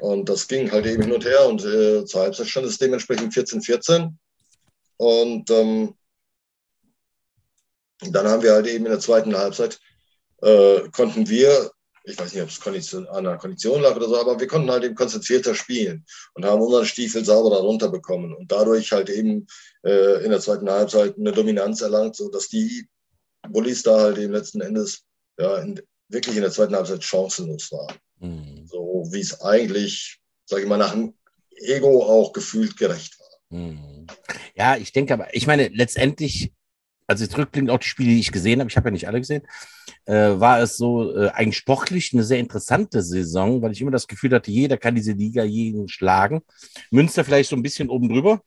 [0.00, 3.34] Und das ging halt eben hin und her und äh, zur Halbzeit stand es dementsprechend
[3.34, 4.12] 14-14.
[4.96, 5.94] Und ähm,
[8.10, 9.78] dann haben wir halt eben in der zweiten Halbzeit
[10.42, 11.70] äh, konnten wir,
[12.04, 14.70] ich weiß nicht, ob es Kondition, an der Kondition lag oder so, aber wir konnten
[14.70, 19.46] halt eben konzentrierter spielen und haben unseren Stiefel sauber darunter bekommen und dadurch halt eben
[19.84, 22.88] äh, in der zweiten Halbzeit eine Dominanz erlangt, sodass die
[23.48, 25.04] Bullies da halt eben letzten Endes
[25.38, 27.96] ja, in, wirklich in der zweiten Halbzeit chancenlos waren.
[28.18, 28.66] Mhm.
[28.66, 31.14] So wie es eigentlich, sage ich mal, nach dem
[31.56, 33.58] Ego auch gefühlt gerecht war.
[33.58, 34.06] Mhm.
[34.54, 36.52] Ja, ich denke aber, ich meine, letztendlich
[37.12, 39.42] also zurückblickend auch die Spiele, die ich gesehen habe, ich habe ja nicht alle gesehen,
[40.06, 44.08] äh, war es so äh, eigentlich sportlich eine sehr interessante Saison, weil ich immer das
[44.08, 46.42] Gefühl hatte, jeder kann diese Liga jeden schlagen.
[46.90, 48.42] Münster vielleicht so ein bisschen oben drüber.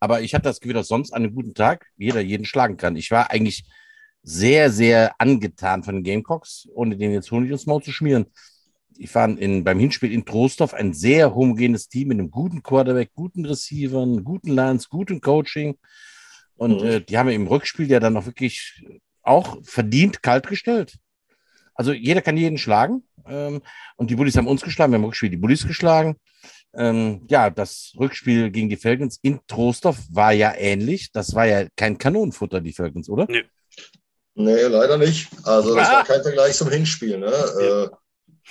[0.00, 2.96] Aber ich hatte das Gefühl, dass sonst an einem guten Tag jeder jeden schlagen kann.
[2.96, 3.64] Ich war eigentlich
[4.22, 8.26] sehr, sehr angetan von den Gamecocks, ohne den jetzt Honig ins Maul zu schmieren.
[8.96, 13.10] Ich war in, beim Hinspiel in Trostorf ein sehr homogenes Team mit einem guten Quarterback,
[13.14, 15.76] guten Receivern, guten Lines, guten Coaching.
[16.60, 16.88] Und mhm.
[16.88, 18.84] äh, die haben im Rückspiel ja dann noch wirklich
[19.22, 20.92] auch verdient kalt gestellt.
[21.74, 23.02] Also jeder kann jeden schlagen.
[23.26, 23.62] Ähm,
[23.96, 26.16] und die Bullies haben uns geschlagen, wir haben im Rückspiel die Bullies geschlagen.
[26.74, 31.10] Ähm, ja, das Rückspiel gegen die Falcons in Trostorf war ja ähnlich.
[31.12, 33.24] Das war ja kein Kanonenfutter, die Falcons, oder?
[33.26, 33.44] Nee.
[34.34, 35.30] Nee, leider nicht.
[35.44, 35.92] Also das ah.
[35.92, 37.16] war kein Vergleich zum Hinspiel.
[37.16, 37.32] Ne?
[37.32, 37.84] Ja.
[37.84, 37.88] Äh,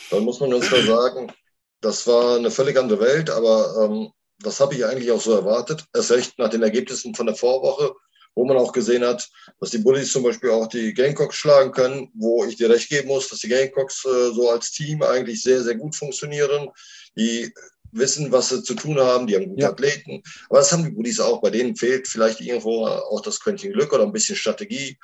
[0.10, 1.32] dann muss man ganz klar sagen,
[1.80, 4.10] das war eine völlig andere Welt, aber ähm,
[4.42, 5.86] das habe ich eigentlich auch so erwartet.
[5.94, 7.94] Erst recht nach den Ergebnissen von der Vorwoche,
[8.36, 12.10] wo man auch gesehen hat, dass die Bullies zum Beispiel auch die Gamecocks schlagen können,
[12.14, 15.62] wo ich dir recht geben muss, dass die Gamecocks äh, so als Team eigentlich sehr,
[15.62, 16.70] sehr gut funktionieren.
[17.18, 17.54] Die
[17.92, 19.70] wissen, was sie zu tun haben, die haben gute ja.
[19.70, 20.22] Athleten.
[20.50, 21.42] Aber das haben die Bullies auch.
[21.42, 24.98] Bei denen fehlt vielleicht irgendwo auch das Quäntchen Glück oder ein bisschen Strategie.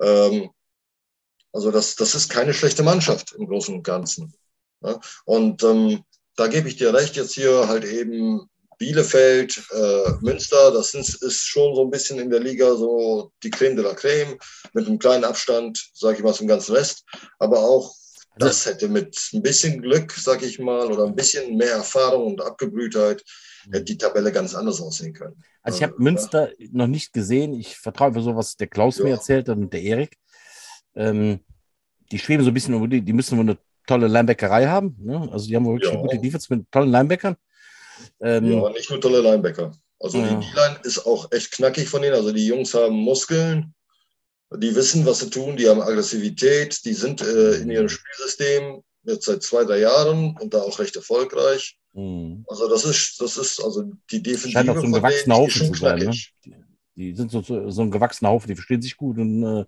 [0.00, 0.50] Ähm,
[1.52, 4.34] also das, das ist keine schlechte Mannschaft im Großen und Ganzen.
[4.82, 5.00] Ja?
[5.24, 6.04] Und ähm,
[6.36, 11.42] da gebe ich dir recht, jetzt hier halt eben Bielefeld, äh, Münster, das sind, ist
[11.42, 14.36] schon so ein bisschen in der Liga so die Creme de la Creme,
[14.74, 17.04] mit einem kleinen Abstand, sage ich mal, zum ganzen Rest.
[17.38, 17.94] Aber auch
[18.38, 22.26] also das hätte mit ein bisschen Glück, sag ich mal, oder ein bisschen mehr Erfahrung
[22.26, 23.24] und Abgebrühtheit,
[23.70, 25.42] hätte die Tabelle ganz anders aussehen können.
[25.62, 26.68] Also ich habe Münster ja.
[26.72, 27.54] noch nicht gesehen.
[27.54, 29.04] Ich vertraue für so, was der Klaus ja.
[29.04, 30.16] mir erzählt hat und der Erik.
[30.94, 31.40] Ähm,
[32.12, 34.96] die schweben so ein bisschen, die, die müssen wohl eine tolle Linebackerei haben.
[35.00, 35.28] Ne?
[35.32, 35.98] Also die haben wohl wirklich ja.
[35.98, 37.36] eine gute Defense mit tollen Linebackern.
[38.20, 39.72] Ähm, Ja, aber nicht nur tolle Linebacker.
[40.00, 40.34] Also Ja.
[40.38, 42.14] die D-Line ist auch echt knackig von denen.
[42.14, 43.74] Also die Jungs haben Muskeln,
[44.54, 49.26] die wissen, was sie tun, die haben Aggressivität, die sind äh, in ihrem Spielsystem jetzt
[49.26, 51.78] seit zwei, drei Jahren und da auch recht erfolgreich.
[51.94, 52.44] mh.
[52.48, 55.74] Also das ist, das ist, also die Defensive Scheint auch so ein gewachsener die Haufen
[55.74, 56.16] zu sein, ne?
[56.96, 59.64] Die sind so, so, so ein gewachsener Haufen, die verstehen sich gut und äh,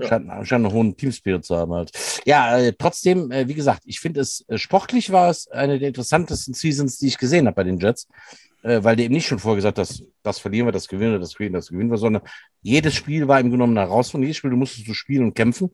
[0.00, 0.44] Ja.
[0.44, 1.92] scheinen einen hohen Teamspirit zu haben halt.
[2.24, 5.88] Ja, äh, trotzdem, äh, wie gesagt, ich finde es, äh, sportlich war es eine der
[5.88, 8.08] interessantesten Seasons, die ich gesehen habe bei den Jets,
[8.62, 11.34] äh, weil die eben nicht schon vorgesagt hast, das verlieren wir, das gewinnen wir, das
[11.34, 12.22] gewinnen, wir, das gewinnen wir, sondern
[12.62, 14.24] jedes Spiel war im Grunde genommen eine Herausforderung.
[14.24, 15.70] Jedes Spiel, du musstest so spielen und kämpfen.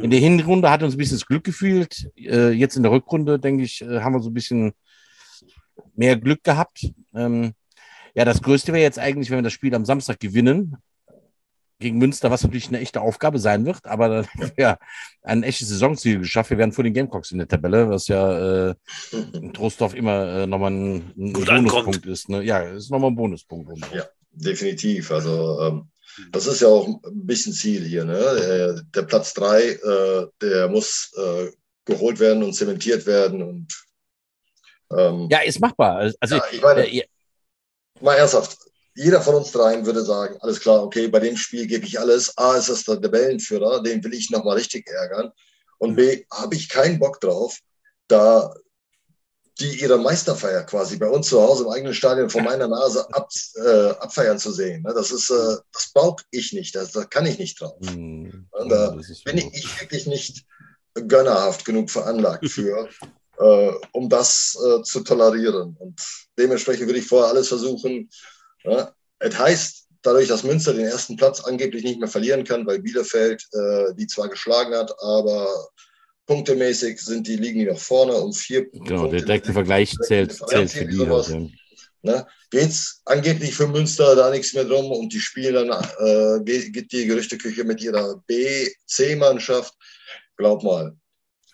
[0.00, 2.08] In der Hinrunde hat uns ein bisschen das Glück gefühlt.
[2.16, 4.72] Äh, jetzt in der Rückrunde, denke ich, äh, haben wir so ein bisschen
[5.96, 6.88] mehr Glück gehabt.
[7.14, 7.52] Ähm,
[8.14, 10.76] ja, das Größte wäre jetzt eigentlich, wenn wir das Spiel am Samstag gewinnen
[11.78, 14.78] gegen Münster, was natürlich eine echte Aufgabe sein wird, aber dann haben wir ja
[15.22, 16.50] ein echtes Saisonziel geschafft.
[16.50, 18.74] Wir wären vor den Gamecocks in der Tabelle, was ja äh,
[19.34, 22.06] in Trostorf immer äh, nochmal ein, ein Bonuspunkt ankommt.
[22.06, 22.28] ist.
[22.28, 22.42] Ne?
[22.42, 23.70] Ja, ist nochmal ein Bonuspunkt.
[23.94, 24.04] Ja.
[24.30, 25.10] Definitiv.
[25.10, 25.88] Also ähm,
[26.30, 28.04] das ist ja auch ein bisschen Ziel hier.
[28.04, 28.84] Ne?
[28.94, 31.50] Der Platz drei, äh, der muss äh,
[31.84, 33.42] geholt werden und zementiert werden.
[33.42, 33.86] Und
[34.96, 36.12] ähm, Ja, ist machbar.
[36.20, 37.04] Also, ja, ich meine, äh, ja,
[38.00, 38.58] mal ernsthaft,
[38.98, 42.36] jeder von uns dreien würde sagen, alles klar, okay, bei dem Spiel gebe ich alles.
[42.36, 45.30] A, ist das der Tabellenführer, den will ich nochmal richtig ärgern.
[45.78, 47.58] Und B, habe ich keinen Bock drauf,
[48.08, 48.52] da
[49.60, 53.28] die ihre Meisterfeier quasi bei uns zu Hause im eigenen Stadion vor meiner Nase ab,
[53.56, 54.82] äh, abfeiern zu sehen.
[54.82, 54.92] Ne?
[54.94, 57.76] Das ist, äh, das brauche ich nicht, das, da kann ich nicht drauf.
[57.80, 60.44] hm, Und, äh, das ist Bin ich wirklich nicht
[60.94, 62.88] gönnerhaft genug veranlagt für,
[63.38, 65.76] äh, um das äh, zu tolerieren.
[65.78, 66.00] Und
[66.36, 68.08] dementsprechend würde ich vorher alles versuchen.
[68.64, 68.92] Ja?
[69.18, 73.44] Es heißt, dadurch, dass Münster den ersten Platz angeblich nicht mehr verlieren kann, weil Bielefeld
[73.52, 75.68] äh, die zwar geschlagen hat, aber
[76.26, 79.16] punktemäßig sind die, liegen die noch vorne um vier Genau, Punkte.
[79.16, 80.96] der direkte Vergleich zählt, zählt für die.
[80.96, 81.30] Sowas.
[81.30, 81.50] Halt,
[82.02, 82.24] Ne?
[82.50, 87.06] Geht's angeblich für Münster da nichts mehr drum und die spielen dann, äh, geht die
[87.06, 89.74] Gerüchteküche mit ihrer B, C-Mannschaft.
[90.36, 90.96] Glaub mal,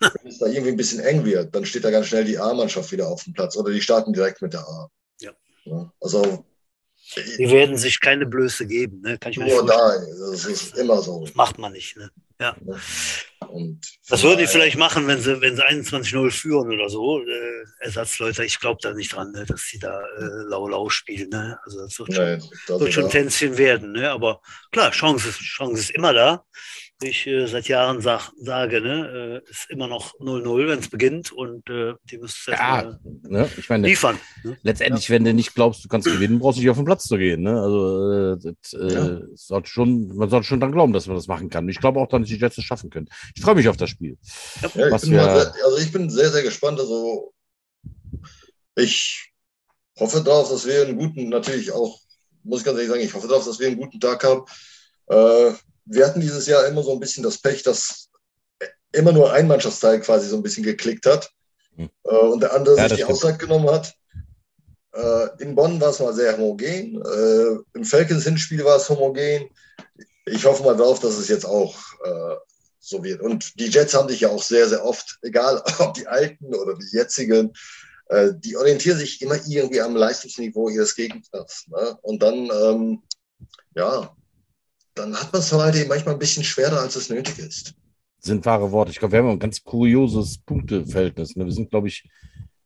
[0.01, 2.93] wenn es da irgendwie ein bisschen eng wird, dann steht da ganz schnell die A-Mannschaft
[2.93, 4.91] wieder auf dem Platz oder die starten direkt mit der A.
[5.21, 5.33] Ja.
[5.65, 5.91] Ne?
[6.01, 6.45] Also,
[7.39, 9.19] Die werden sich keine Blöße geben, ne?
[9.19, 10.07] Kann ich mir nur vorstellen.
[10.19, 11.25] da, das ist immer so.
[11.25, 12.11] Das macht man nicht, ne?
[13.49, 17.21] Und Das würden die vielleicht machen, wenn sie, wenn sie 21-0 führen oder so.
[17.21, 21.29] Äh, Ersatzleute, ich glaube da nicht dran, ne, dass sie da äh, lau-lau spielen.
[21.29, 21.59] Ne?
[21.65, 22.33] Also das wird schon, Nee,
[22.69, 23.93] also wird schon ein Tänzchen werden.
[23.93, 24.11] Ne?
[24.11, 24.41] Aber
[24.73, 26.45] klar, Chance ist, Chance ist immer da.
[27.03, 29.43] Ich äh, seit Jahren sag, sage, ne?
[29.45, 33.51] äh, ist immer noch 0-0, wenn es beginnt und äh, die müssen es Ja, ne?
[33.59, 34.19] Ich meine, liefern.
[34.45, 34.57] Ne?
[34.63, 37.19] letztendlich, wenn du nicht glaubst, du kannst gewinnen, brauchst du nicht auf den Platz zu
[37.19, 37.43] gehen.
[37.43, 37.61] Ne?
[37.61, 39.21] Also äh, das, äh, Ja.
[39.35, 41.69] sollte schon, man sollte schon dann glauben, dass man das machen kann.
[41.69, 43.09] Ich glaube auch, dann, dass die Jets es schaffen können.
[43.35, 44.17] Ich freue mich auf das Spiel.
[44.63, 46.79] Ja, ich Was bin, wir- sehr, also ich bin sehr, sehr gespannt.
[46.79, 47.35] Also
[48.77, 49.33] ich
[49.99, 51.99] hoffe drauf, dass wir einen guten, natürlich auch,
[52.45, 54.45] muss ich ganz ehrlich sagen, ich hoffe drauf, dass wir einen guten Tag haben.
[55.87, 58.09] Wir hatten dieses Jahr immer so ein bisschen das Pech, dass
[58.93, 61.31] immer nur ein Mannschaftsteil quasi so ein bisschen geklickt hat
[61.77, 61.91] Hm.
[62.05, 63.05] äh, und der andere Ja, sich die.
[63.05, 63.95] Auszeit genommen hat.
[64.93, 67.03] Äh, in Bonn war es mal sehr homogen.
[67.03, 69.51] Äh, Im Falcons-Hinspiel war es homogen.
[70.27, 71.77] Ich hoffe mal drauf, dass es jetzt auch
[72.81, 73.21] so wird.
[73.21, 76.75] Und die Jets haben sich ja auch sehr, sehr oft, egal ob die alten oder
[76.75, 77.53] die jetzigen,
[78.37, 81.65] die orientieren sich immer irgendwie am Leistungsniveau ihres Gegners.
[81.67, 81.99] Ne?
[82.01, 83.03] Und dann, ähm,
[83.75, 84.17] ja,
[84.95, 87.75] dann hat man es halt eben manchmal ein bisschen schwerer, als es nötig ist.
[88.21, 88.91] Sind wahre Worte.
[88.91, 91.37] Ich glaube, wir haben ein ganz kurioses Punkteverhältnis.
[91.37, 91.45] Ne?
[91.45, 92.09] Wir sind, glaube ich,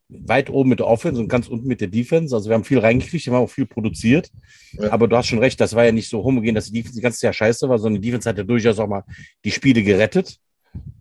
[0.09, 2.35] weit oben mit der Offense und ganz unten mit der Defense.
[2.35, 4.31] Also wir haben viel reingekriegt, wir haben auch viel produziert.
[4.73, 4.93] Ja.
[4.93, 7.03] Aber du hast schon recht, das war ja nicht so homogen, dass die Defense die
[7.03, 9.05] ganze Jahr scheiße war, sondern die Defense hat ja durchaus auch mal
[9.45, 10.39] die Spiele gerettet.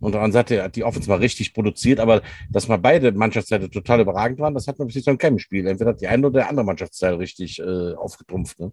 [0.00, 4.00] Und an Seite hat die Offense mal richtig produziert, aber dass mal beide Mannschaftsteile total
[4.00, 5.66] überragend waren, das hat man bis jetzt noch in keinem Spiel.
[5.66, 8.58] Entweder hat die eine oder der andere Mannschaftsteil richtig äh, aufgetrumpft.
[8.58, 8.72] Ne?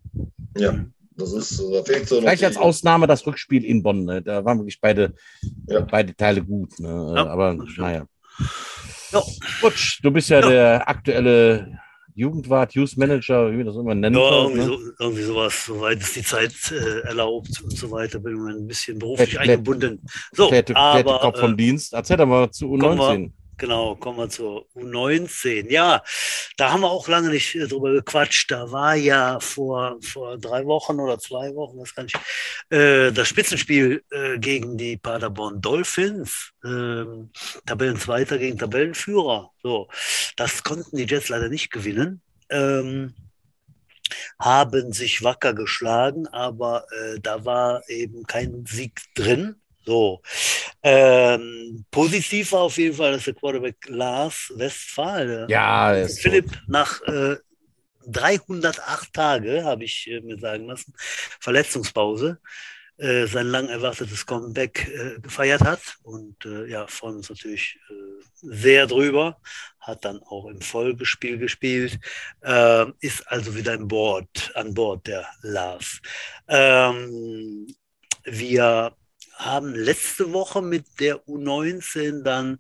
[0.58, 0.86] Ja,
[1.18, 4.06] das ist, da fehlt so Vielleicht als Ausnahme das Rückspiel in Bonn.
[4.06, 4.22] Ne?
[4.22, 5.14] Da waren wirklich beide,
[5.68, 5.82] Ja.
[5.82, 6.80] beide Teile gut.
[6.80, 7.14] Ne?
[7.16, 8.06] Ja, aber naja.
[9.12, 9.24] Ja.
[9.62, 10.50] Gut, du bist ja, Ja.
[10.50, 11.80] der aktuelle
[12.18, 14.16] Jugendwart, Youth Manager, wie man das immer nennt.
[14.16, 14.66] Ja, irgendwie, ne?
[14.66, 18.68] so, irgendwie sowas, soweit es die Zeit äh, erlaubt und so weiter, bin ich ein
[18.68, 20.02] bisschen beruflich klär- eingebunden.
[20.32, 21.94] So, klärte aber Kopf vom äh, Dienst.
[21.94, 23.32] Erzähl doch mal zu kommen U19.
[23.58, 25.72] Genau, kommen wir zur U19.
[25.72, 26.04] Ja,
[26.58, 28.52] da haben wir auch lange nicht äh, drüber gequatscht.
[28.52, 32.18] Da war ja vor, vor drei Wochen oder zwei Wochen, weiß gar nicht,
[32.70, 36.52] äh, das Spitzenspiel äh, gegen die Paderborn Dolphins.
[36.64, 37.32] Ähm,
[37.66, 39.52] Tabellenzweiter gegen Tabellenführer.
[39.62, 39.88] So,
[40.36, 42.22] das konnten die Jets leider nicht gewinnen.
[42.50, 43.14] Ähm,
[44.40, 49.56] haben sich wacker geschlagen, aber äh, da war eben kein Sieg drin.
[49.86, 50.22] So.
[50.84, 56.52] Ähm, positiv war auf jeden Fall, dass der Quarterback Lars Westphal, der Ja, ist Philipp
[56.68, 57.38] nach äh,
[58.08, 60.94] 308 Tage, habe ich äh, mir sagen lassen,
[61.40, 62.40] Verletzungspause.
[62.98, 65.82] Äh, sein lang erwartetes Comeback äh, gefeiert hat.
[66.04, 69.38] Und äh, ja, freuen uns natürlich äh, sehr drüber.
[69.82, 72.00] Hat dann auch im Folgespiel gespielt.
[72.42, 76.00] Ähm, ist also wieder an Bord, an Bord der Lars.
[76.48, 77.68] Ähm,
[78.24, 78.96] wir
[79.36, 82.60] haben letzte Woche mit der U19 dann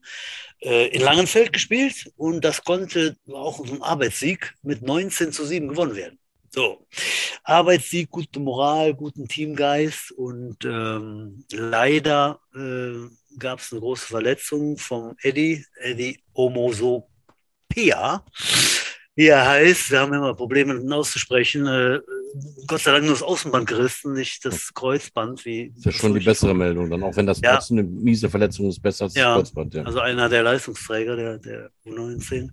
[0.62, 5.70] äh, in Langenfeld gespielt und das konnte auch so ein Arbeitssieg mit 19 zu 7
[5.70, 6.20] gewonnen werden.
[6.50, 6.88] So,
[7.44, 15.16] Arbeitssieg, gute Moral, guten Teamgeist und ähm, leider äh, gab es eine große Verletzung vom
[15.22, 18.24] Eddie, Eddie Omosopia,
[19.16, 19.92] wie er heißt.
[19.92, 21.68] Wir haben immer Probleme, ihn auszusprechen.
[21.68, 22.00] Äh,
[22.67, 25.45] Gott sei Dank nur das Außenband gerissen, nicht das Kreuzband.
[25.45, 27.54] Wie das ist ja schon die bessere Meldung, dann auch wenn das ja.
[27.54, 29.74] trotzdem eine miese Verletzung ist, besser als das ja, Kreuzband.
[29.74, 29.84] Ja.
[29.84, 32.50] Also einer der Leistungsträger der, der U19.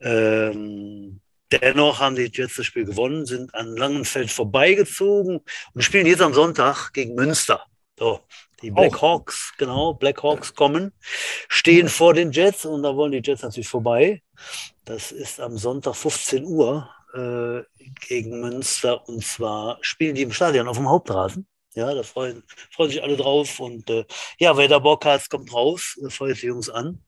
[0.00, 1.20] Ähm,
[1.52, 5.40] Dennoch haben die Jets das Spiel gewonnen, sind an Langenfeld vorbeigezogen
[5.74, 7.64] und spielen jetzt am Sonntag gegen Münster.
[7.96, 8.20] So,
[8.62, 10.92] die Black Hawks, genau, Black Hawks kommen,
[11.48, 14.22] stehen vor den Jets und da wollen die Jets natürlich vorbei.
[14.84, 17.62] Das ist am Sonntag 15 Uhr äh,
[18.06, 21.46] gegen Münster und zwar spielen die im Stadion auf dem Hauptrasen.
[21.74, 24.04] Ja, da freuen, freuen sich alle drauf und äh,
[24.38, 27.02] ja, wer da Bock hat, kommt raus, freut die Jungs an.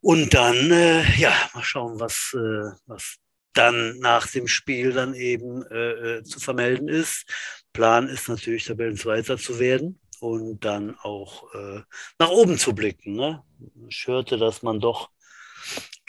[0.00, 3.18] Und dann, äh, ja, mal schauen, was, äh, was
[3.52, 7.26] dann nach dem Spiel dann eben äh, äh, zu vermelden ist.
[7.72, 11.80] Plan ist natürlich, Tabellenzweiter zu werden und dann auch äh,
[12.18, 13.14] nach oben zu blicken.
[13.14, 13.42] Ne?
[13.88, 15.10] Ich hörte, dass man doch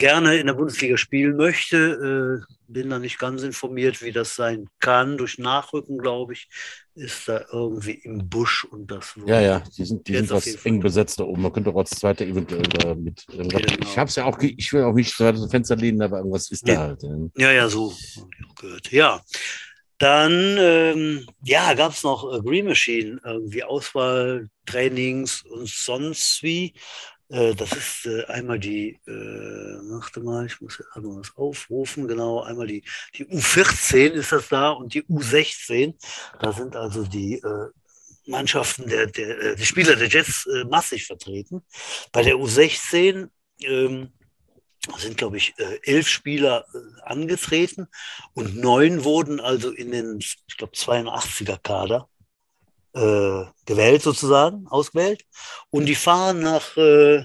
[0.02, 2.42] gerne in der Bundesliga spielen möchte.
[2.42, 5.16] Äh, bin da nicht ganz informiert, wie das sein kann.
[5.16, 6.48] Durch Nachrücken, glaube ich,
[6.96, 9.14] ist da irgendwie im Busch und das.
[9.26, 11.42] Ja, ja, die sind, die sind was eng besetzt da oben.
[11.42, 13.24] Man könnte auch als zweiter eventuell da mit.
[13.28, 13.58] Genau.
[13.80, 16.50] Ich habe es ja auch, ich will auch nicht so das Fenster lehnen, aber irgendwas
[16.50, 16.74] ist ja.
[16.74, 17.02] da halt.
[17.36, 17.94] Ja, ja, so
[18.60, 18.90] gehört.
[18.90, 19.20] Ja.
[19.98, 26.74] Dann ähm, ja, gab es noch äh, Green Machine, irgendwie Auswahl, Trainings und sonst wie.
[27.32, 32.06] Äh, das ist äh, einmal die, äh, warte mal, ich muss jetzt einmal was aufrufen,
[32.06, 35.94] genau, einmal die, die U14 ist das da und die U16.
[36.40, 37.42] Da sind also die
[38.26, 41.62] Mannschaften, der, der, die Spieler der Jets massig vertreten.
[42.12, 43.28] Bei der U16
[43.62, 44.12] ähm,
[44.98, 46.66] sind, glaube ich, elf Spieler
[47.02, 47.88] angetreten
[48.34, 52.08] und neun wurden also in den, ich glaube, 82er Kader
[52.94, 55.24] äh, gewählt sozusagen, ausgewählt.
[55.70, 57.24] Und die fahren nach äh,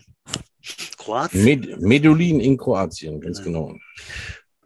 [0.97, 1.43] Kroatien.
[1.43, 3.45] Med Medulin in Kroatien, ganz ja.
[3.45, 3.75] genau.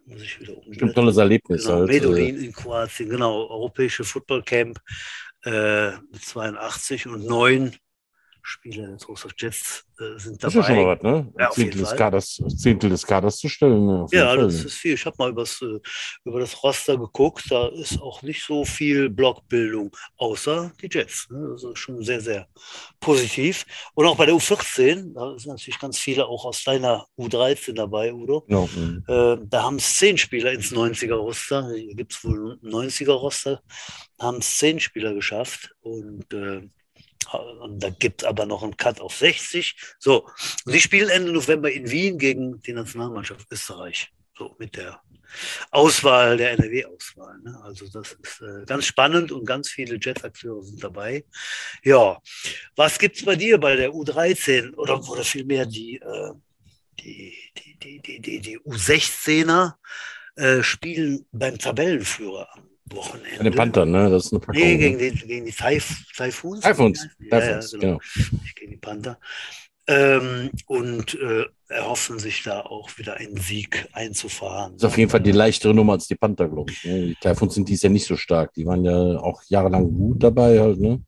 [0.06, 1.64] Muss ich wieder Bestimmt tolles Erlebnis.
[1.64, 1.88] Genau, halt.
[1.88, 2.44] Medulin äh.
[2.46, 3.48] in Kroatien, genau.
[3.48, 4.78] Europäische Football Camp
[5.44, 7.74] äh, mit 82 und neun
[8.42, 10.54] Spieler der Trostorf Jets äh, sind dabei.
[10.54, 11.32] Das ist ja schon mal was, ne?
[11.38, 13.86] Ja, Zehntel, des Kaders, Zehntel des Kaders zu stellen.
[13.86, 14.06] Ne?
[14.10, 14.38] Ja, Fall.
[14.38, 14.94] das ist viel.
[14.94, 15.78] Ich habe mal übers, äh,
[16.24, 17.44] über das Roster geguckt.
[17.50, 21.28] Da ist auch nicht so viel Blockbildung, außer die Jets.
[21.30, 21.50] Ne?
[21.52, 22.48] Das ist schon sehr, sehr
[23.00, 23.64] positiv.
[23.94, 28.12] Und auch bei der U14, da sind natürlich ganz viele auch aus deiner U13 dabei,
[28.12, 28.44] Udo.
[28.48, 28.64] Ja.
[28.64, 31.72] Äh, da haben es zehn Spieler ins 90er-Roster.
[31.74, 33.62] Hier gibt es wohl ein 90er-Roster.
[34.20, 35.74] Haben es zehn Spieler geschafft.
[35.80, 36.68] Und äh,
[37.32, 39.76] und da gibt es aber noch einen Cut auf 60.
[39.98, 40.28] So,
[40.66, 44.12] die spielen Ende November in Wien gegen die Nationalmannschaft Österreich.
[44.36, 45.00] So mit der
[45.70, 47.38] Auswahl, der NRW-Auswahl.
[47.42, 47.58] Ne?
[47.62, 51.24] Also das ist äh, ganz spannend und ganz viele Jet-Akteure sind dabei.
[51.82, 52.20] Ja,
[52.76, 56.32] was gibt es bei dir bei der U13 oder, oder vielmehr die, äh,
[57.00, 59.74] die, die, die, die, die, die U16er
[60.36, 62.48] äh, spielen beim Tabellenführer
[62.94, 63.36] Wochenende.
[63.38, 64.10] Bei den Panthern, ne?
[64.10, 64.60] Das ist eine Packung.
[64.60, 66.60] Nee, gegen die, gegen die Typhoons.
[66.60, 67.78] Typhoons, ja, ja, genau.
[67.80, 68.00] genau.
[68.54, 69.18] Gegen die Panther.
[69.88, 74.74] Ähm, und äh, erhoffen sich da auch wieder einen Sieg einzufahren.
[74.74, 76.84] Das ist auf jeden Fall die leichtere Nummer als die Panther, glaube ich.
[76.84, 77.06] Ne?
[77.06, 78.52] Die Typhoons sind dies ja nicht so stark.
[78.54, 81.02] Die waren ja auch jahrelang gut dabei halt, ne?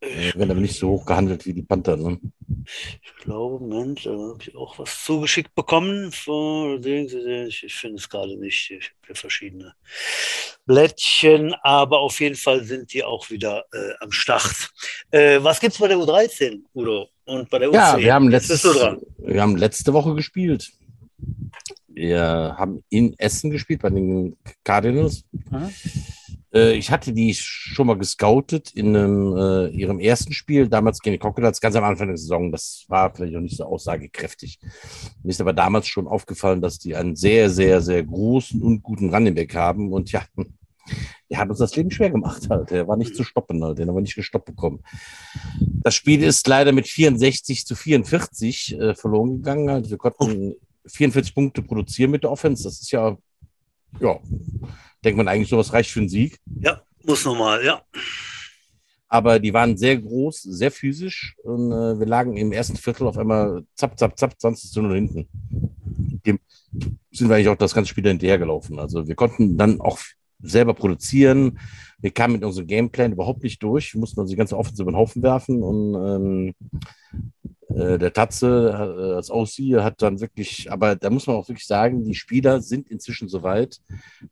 [0.00, 1.96] Äh, werden aber nicht so hoch gehandelt wie die Panther.
[1.96, 2.18] Ne?
[2.64, 6.10] Ich glaube, Moment, da habe ich auch was zugeschickt bekommen.
[6.10, 8.70] Ich finde es gerade nicht.
[8.70, 9.74] Ich habe verschiedene
[10.66, 14.70] Blättchen, aber auf jeden Fall sind die auch wieder äh, am Start.
[15.10, 17.08] Äh, was gibt es bei der U13, Udo?
[17.24, 17.74] Und bei der U10?
[17.74, 20.70] Ja, wir haben, letztes, wir haben letzte Woche gespielt.
[21.88, 25.24] Wir haben in Essen gespielt bei den Cardinals.
[25.32, 25.70] Mhm.
[26.52, 31.14] Äh, ich hatte die schon mal gescoutet in einem, äh, ihrem ersten Spiel, damals gegen
[31.14, 32.52] die Crocodiles, ganz am Anfang der Saison.
[32.52, 34.58] Das war vielleicht noch nicht so aussagekräftig.
[35.22, 39.12] Mir ist aber damals schon aufgefallen, dass die einen sehr, sehr, sehr großen und guten
[39.12, 39.92] Running Back haben.
[39.92, 40.22] Und ja,
[41.30, 42.70] der hat uns das Leben schwer gemacht halt.
[42.70, 43.78] Der war nicht zu stoppen halt.
[43.78, 44.82] Den haben wir nicht gestoppt bekommen.
[45.82, 49.70] Das Spiel ist leider mit 64 zu 44 äh, verloren gegangen.
[49.70, 49.90] Halt.
[49.90, 50.54] Wir konnten
[50.86, 52.64] 44 Punkte produzieren mit der Offense.
[52.64, 53.16] Das ist ja
[54.00, 54.18] Ja,
[55.06, 56.38] denkt man eigentlich, sowas reicht für einen Sieg.
[56.60, 57.80] Ja, muss nochmal, ja.
[59.08, 61.36] Aber die waren sehr groß, sehr physisch.
[61.44, 64.94] Und äh, wir lagen im ersten Viertel auf einmal zapp, zapp, zapp, 20 zu 0
[64.96, 65.28] hinten.
[66.26, 66.40] Dem
[67.12, 68.80] sind wir eigentlich auch das ganze Spiel hinterhergelaufen.
[68.80, 70.00] Also wir konnten dann auch
[70.42, 71.60] selber produzieren.
[71.98, 73.94] Wir kamen mit unserem Gameplan überhaupt nicht durch.
[73.94, 75.62] Wir mussten also die ganze Offensive in den Haufen werfen.
[75.62, 76.54] Und ähm,
[77.68, 81.66] äh, der Tatze äh, als Aussieher hat dann wirklich, aber da muss man auch wirklich
[81.66, 83.80] sagen, die Spieler sind inzwischen soweit.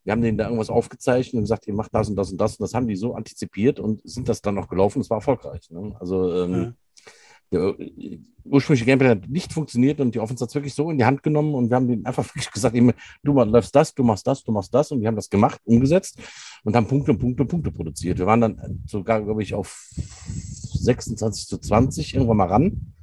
[0.04, 2.52] Wir haben denen da irgendwas aufgezeichnet und gesagt, ihr macht das und das und das.
[2.56, 5.00] Und das haben die so antizipiert und sind das dann noch gelaufen.
[5.00, 5.68] Es war erfolgreich.
[5.70, 5.96] Ne?
[5.98, 6.72] Also ähm, ja.
[7.50, 10.98] der äh, ursprüngliche Gameplay hat nicht funktioniert und die Offense hat es wirklich so in
[10.98, 14.28] die Hand genommen und wir haben denen einfach wirklich gesagt, du läufst das, du machst
[14.28, 16.20] das, du machst das und wir haben das gemacht, umgesetzt
[16.62, 18.18] und haben Punkte und Punkte und Punkte produziert.
[18.18, 22.93] Wir waren dann sogar, glaube ich, auf 26 zu 20 irgendwann mal ran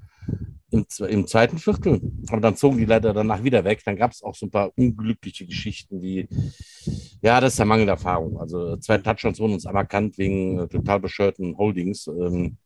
[0.72, 2.01] im, im zweiten Viertel.
[2.30, 3.82] Aber dann zogen die leider danach wieder weg.
[3.86, 6.28] Dann gab es auch so ein paar unglückliche Geschichten wie,
[7.22, 8.39] ja, das ist ja mangelnde Erfahrung.
[8.39, 12.07] Also zwei Touchdowns wurden uns aberkannt wegen äh, total bescheuerten Holdings.
[12.07, 12.57] Ähm,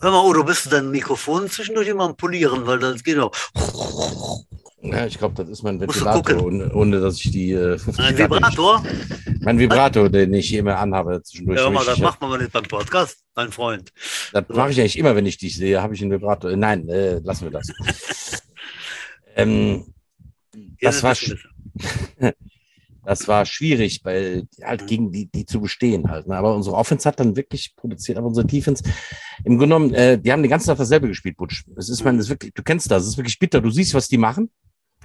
[0.00, 3.32] Hör mal, Udo, bist du dein Mikrofon zwischendurch immer am Polieren, weil das geht auch.
[4.82, 8.18] Ja, ich glaube, das ist mein Ventilator, ohne, ohne, dass ich die äh, 50 Ein
[8.18, 8.84] Vibrator?
[9.46, 11.60] Mein Vibrator, den ich hier immer anhabe zwischendurch.
[11.60, 13.92] Ja, mal, das macht man mal nicht beim Podcast, mein Freund.
[14.32, 16.56] Das mache ich eigentlich immer, wenn ich dich sehe, habe ich einen Vibrator.
[16.56, 17.68] Nein, äh, lassen wir das.
[19.36, 19.94] ähm,
[20.80, 21.14] das war
[23.04, 26.26] das war schwierig, weil halt gegen die, die zu bestehen halt.
[26.26, 26.36] Ne?
[26.36, 28.82] Aber unsere Offense hat dann wirklich produziert, aber unsere Defense,
[29.44, 31.64] im Grunde genommen, äh, die haben die ganze Zeit dasselbe gespielt, Butch.
[31.76, 33.60] Es ist, man, ist wirklich, du kennst das, es ist wirklich bitter.
[33.60, 34.50] Du siehst, was die machen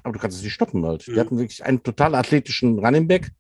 [0.04, 1.08] aber du kannst es nicht stoppen halt.
[1.08, 1.14] Mhm.
[1.14, 3.32] Die hatten wirklich einen total athletischen Running Back,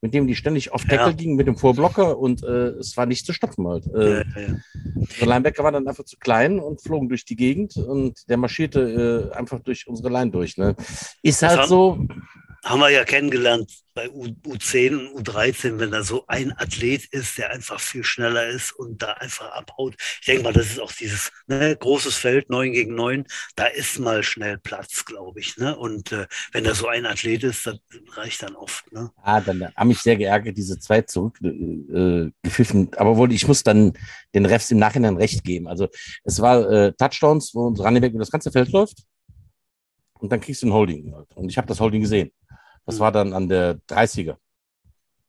[0.00, 1.12] mit dem die ständig auf Tackle ja.
[1.12, 3.86] gingen, mit dem Vorblocker und äh, es war nicht zu stoppen halt.
[3.94, 4.56] Äh, ja, ja.
[5.20, 9.30] Der Linebacker war dann einfach zu klein und flogen durch die Gegend und der marschierte
[9.32, 10.56] äh, einfach durch unsere Line durch.
[10.56, 10.74] Ne?
[11.22, 12.06] Ist halt so
[12.64, 17.38] haben wir ja kennengelernt bei U, U10 und U13, wenn da so ein Athlet ist,
[17.38, 19.94] der einfach viel schneller ist und da einfach abhaut.
[20.20, 23.98] Ich denke mal, das ist auch dieses ne, großes Feld, 9 gegen 9, da ist
[23.98, 25.56] mal schnell Platz, glaube ich.
[25.56, 25.76] Ne?
[25.76, 27.78] Und äh, wenn da so ein Athlet ist, das
[28.12, 28.90] reicht dann oft.
[28.92, 29.10] Ne?
[29.22, 32.92] Ah, dann haben mich sehr geärgert, diese zwei zurückgepfiffen.
[32.92, 33.92] Äh, Aber wohl, ich muss dann
[34.34, 35.66] den Refs im Nachhinein recht geben.
[35.66, 35.88] Also
[36.24, 38.98] es war äh, Touchdowns, wo Running über das ganze Feld läuft.
[40.18, 41.14] Und dann kriegst du ein Holding.
[41.34, 42.30] Und ich habe das Holding gesehen.
[42.86, 44.38] Das war dann an der 30er.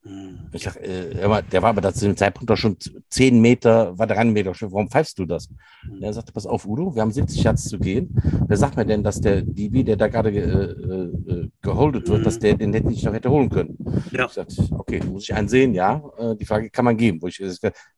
[0.03, 0.39] Hm.
[0.51, 2.75] Ich sag, äh, der war aber da zu dem Zeitpunkt doch schon
[3.09, 4.71] 10 Meter, war der Meter schon.
[4.71, 5.47] Warum pfeifst du das?
[5.83, 6.01] Hm.
[6.01, 8.15] Er sagte, pass auf, Udo, wir haben 70 Yards zu gehen.
[8.47, 12.25] Wer sagt mir denn, dass der DB, der da gerade ge, äh, äh, geholdet wird,
[12.25, 13.77] dass der den nicht noch hätte holen können?
[14.11, 14.25] Ja.
[14.25, 15.75] Ich sagte, okay, muss ich einen sehen?
[15.75, 16.01] Ja.
[16.17, 17.21] Äh, die Frage kann man geben.
[17.21, 17.39] Wo ich,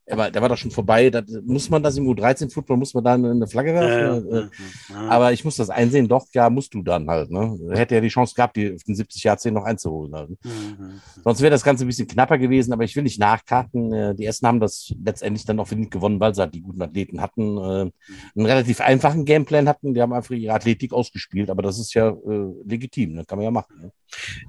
[0.05, 1.09] er war, der war doch schon vorbei.
[1.09, 4.29] Da, muss man das im U13-Football, muss man da eine Flagge werfen?
[4.29, 4.49] Ja, ja,
[4.89, 5.09] ja.
[5.09, 7.31] Aber ich muss das einsehen, doch, ja, musst du dann halt.
[7.31, 7.57] Ne?
[7.71, 10.13] Hätte ja die Chance gehabt, die auf den 70 Yards noch einzuholen.
[10.13, 10.29] Halt.
[10.43, 10.99] Mhm.
[11.23, 13.93] Sonst wäre das Ganze ein bisschen knapper gewesen, aber ich will nicht nachkarten.
[13.93, 16.81] Äh, die Essen haben das letztendlich dann auch verdient gewonnen, weil sie halt die guten
[16.81, 17.57] Athleten hatten.
[17.57, 17.91] Äh,
[18.35, 19.93] einen relativ einfachen Gameplan hatten.
[19.93, 23.25] Die haben einfach ihre Athletik ausgespielt, aber das ist ja äh, legitim, ne?
[23.25, 23.75] kann man ja machen.
[23.81, 23.91] Ne?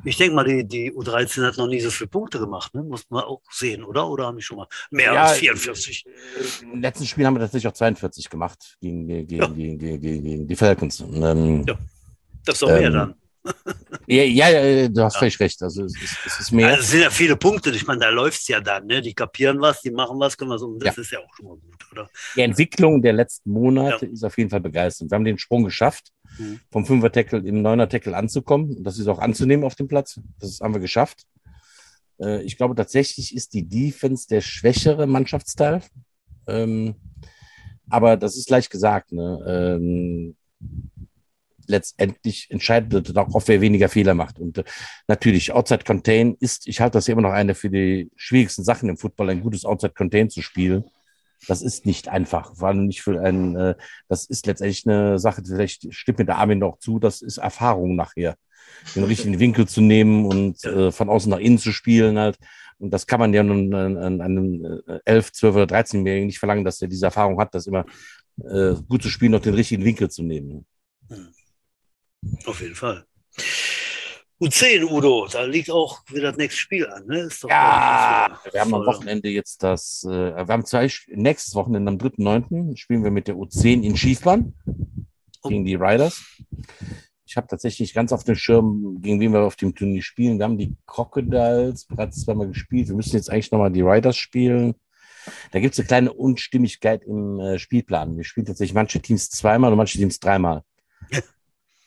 [0.05, 2.82] Ich denke mal, die, die U13 hat noch nie so viele Punkte gemacht, ne?
[2.82, 4.09] muss man auch sehen, oder?
[4.09, 6.05] Oder haben die schon mal mehr ja, als 44?
[6.72, 9.47] Im letzten Spiel haben wir tatsächlich auch 42 gemacht gegen, gegen, ja.
[9.47, 11.01] gegen, gegen, gegen, die Falcons.
[11.01, 11.78] Ähm, ja,
[12.45, 13.14] das ist doch mehr ähm, dann.
[14.07, 15.18] Ja, ja, du hast ja.
[15.18, 15.62] völlig recht.
[15.62, 16.68] Also es, ist, es ist mehr.
[16.68, 17.70] Also es sind ja viele Punkte.
[17.70, 18.86] Ich meine, da läuft es ja dann.
[18.86, 19.03] Ne?
[19.03, 20.66] Die kapieren was, die machen was, können wir so.
[20.66, 21.03] Und das ja.
[21.03, 22.11] ist ja auch schon mal gut, oder?
[22.36, 25.11] Die Entwicklung der letzten Monate ist auf jeden Fall begeisternd.
[25.11, 26.61] Wir haben den Sprung geschafft, mhm.
[26.70, 28.82] vom Fünfer-Tackle im Neuner-Tackle anzukommen.
[28.82, 30.20] Das ist auch anzunehmen auf dem Platz.
[30.38, 31.24] Das haben wir geschafft.
[32.20, 35.82] Äh, ich glaube, tatsächlich ist die Defense der schwächere Mannschaftsteil.
[36.47, 36.95] Ähm,
[37.88, 39.12] aber das ist leicht gesagt.
[39.12, 40.34] Ne?
[41.69, 44.39] Letztendlich entscheidet darauf, wer weniger Fehler macht.
[44.39, 44.65] Und äh,
[45.09, 48.97] natürlich, Outside Contain ist, ich halte das immer noch eine für die schwierigsten Sachen im
[48.97, 50.85] Football, ein gutes Outside Contain zu spielen.
[51.47, 53.75] Das ist nicht einfach, vor allem nicht für einen, äh,
[54.09, 57.97] das ist letztendlich eine Sache, vielleicht stimmt mir der Armin noch zu, das ist Erfahrung
[57.97, 58.37] nachher.
[58.95, 62.39] Den richtigen Winkel zu nehmen und äh, von außen nach innen zu spielen halt.
[62.79, 66.83] Und das kann man ja nun an einem 11, 12 oder 13-Jährigen nicht verlangen, dass
[66.83, 67.85] er diese Erfahrung hat, das immer
[68.43, 70.67] äh, gut zu spielen und den richtigen Winkel zu nehmen.
[71.09, 71.29] Hm.
[72.47, 73.07] Auf jeden Fall.
[74.41, 77.07] U10, Udo, da liegt auch wieder das nächste Spiel an.
[77.07, 77.29] Ne?
[77.49, 82.77] ja, wir haben am Wochenende jetzt das, äh, wir haben zwei, nächstes Wochenende am 3.9.
[82.77, 84.55] spielen wir mit der U10 in Schiefbahn
[85.43, 85.49] oh.
[85.49, 86.25] gegen die Riders.
[87.27, 90.39] Ich habe tatsächlich ganz auf dem Schirm, gegen wen wir auf dem Turnier spielen.
[90.39, 92.89] Wir haben die Crocodiles bereits zweimal gespielt.
[92.89, 94.75] Wir müssen jetzt eigentlich nochmal die Riders spielen.
[95.53, 98.16] Da gibt es eine kleine Unstimmigkeit im äh, Spielplan.
[98.16, 100.64] Wir spielen tatsächlich manche Teams zweimal und manche Teams dreimal.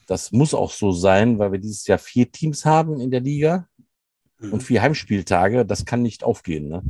[0.08, 3.68] Das muss auch so sein, weil wir dieses Jahr vier Teams haben in der Liga.
[4.40, 4.54] mhm.
[4.54, 6.70] und vier Heimspieltage, das kann nicht aufgehen.
[6.70, 6.84] Ne?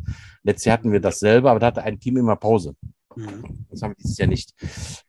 [0.43, 2.75] Letztes Jahr hatten wir das selber, aber da hatte ein Team immer Pause.
[3.15, 3.65] Mhm.
[3.69, 4.53] Das haben wir dieses Jahr nicht.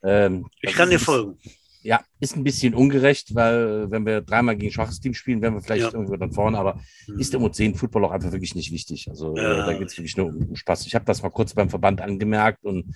[0.03, 1.39] Ähm, ich kann dir folgen.
[1.83, 5.55] Ja, ist ein bisschen ungerecht, weil wenn wir dreimal gegen ein schwaches Team spielen, wären
[5.55, 5.93] wir vielleicht ja.
[5.93, 7.19] irgendwo dann vorne, aber mhm.
[7.19, 9.09] ist der U10 Football auch einfach wirklich nicht wichtig.
[9.09, 9.65] Also ja.
[9.65, 10.87] da geht es wirklich nur um Spaß.
[10.87, 12.95] Ich habe das mal kurz beim Verband angemerkt und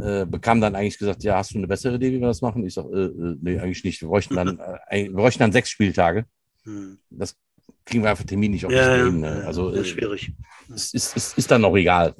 [0.00, 2.64] äh, bekam dann eigentlich gesagt, ja, hast du eine bessere Idee, wie wir das machen?
[2.64, 4.00] Ich sage, äh, äh, nee, eigentlich nicht.
[4.00, 6.24] Wir bräuchten dann, äh, wir bräuchten dann sechs Spieltage.
[6.64, 6.98] Mhm.
[7.10, 7.36] Das
[7.84, 9.20] kriegen wir einfach Termin nicht auf ja, die Ebene.
[9.20, 9.46] Ne?
[9.46, 10.32] Also, das ist äh, schwierig.
[10.74, 12.14] Es ist, ist, ist dann noch egal.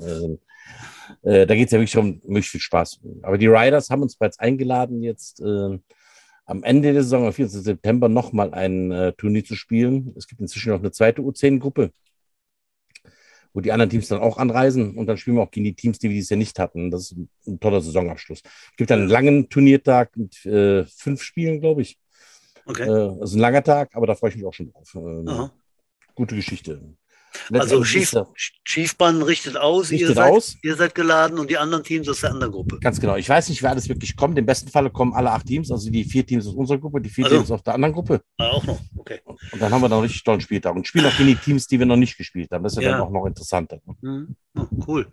[1.23, 3.01] Äh, da geht es ja wirklich um möglichst viel Spaß.
[3.23, 7.63] Aber die Riders haben uns bereits eingeladen, jetzt am Ende der Saison, am 14.
[7.63, 10.13] September, nochmal ein Turnier zu spielen.
[10.17, 11.93] Es gibt inzwischen noch eine zweite U10-Gruppe,
[13.55, 15.99] wo die anderen Teams dann auch anreisen und dann spielen wir auch gegen die Teams,
[15.99, 16.91] die wir dieses Jahr nicht hatten.
[16.91, 18.41] Das ist ein, toller Saisonabschluss.
[18.45, 21.99] Es gibt dann einen langen Turniertag mit äh, fünf Spielen, glaube ich.
[22.65, 22.85] Okay.
[22.85, 24.95] Äh, also ein langer Tag, aber da freue ich mich auch schon drauf.
[24.95, 25.51] Ähm,
[26.15, 26.95] gute Geschichte.
[27.53, 28.15] Also Schief,
[28.65, 30.57] Schiefbahn richtet aus, richtet ihr, seid, aus.
[30.63, 32.79] ihr seid geladen und die anderen Teams aus der anderen Gruppe.
[32.81, 33.17] Ganz genau.
[33.17, 34.39] Ich weiß nicht, wer alles wirklich kommt.
[34.39, 37.09] Im besten Falle kommen alle acht Teams, also die vier Teams aus unserer Gruppe, die
[37.09, 37.37] vier also.
[37.37, 38.23] Teams aus der anderen Gruppe.
[38.39, 39.21] Ah, auch noch, okay.
[39.25, 41.67] Und dann haben wir dann einen richtig tollen Spieltag und spielen auch gegen die Teams,
[41.67, 42.63] die wir noch nicht gespielt haben.
[42.63, 42.99] Das ist ja, ja.
[42.99, 43.81] dann auch noch interessanter.
[44.01, 44.37] Mhm.
[44.57, 45.07] Oh, cool.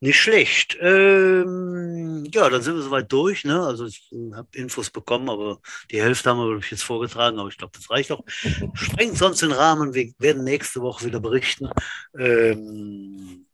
[0.00, 0.78] Nicht schlecht.
[0.80, 3.44] Ähm, ja, dann sind wir soweit durch.
[3.44, 3.60] Ne?
[3.60, 5.60] Also ich äh, habe Infos bekommen, aber
[5.90, 8.22] die Hälfte haben wir jetzt vorgetragen, aber ich glaube, das reicht auch.
[8.74, 9.94] Sprengt sonst den Rahmen.
[9.94, 11.68] Wir werden nächste Woche wieder berichten.
[12.16, 13.46] Ähm,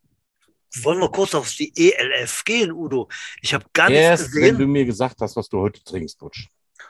[0.83, 3.09] wollen wir kurz auf die ELF gehen, Udo?
[3.41, 4.43] Ich habe gar nichts gesehen.
[4.43, 6.47] wenn du mir gesagt hast, was du heute trinkst, Butsch.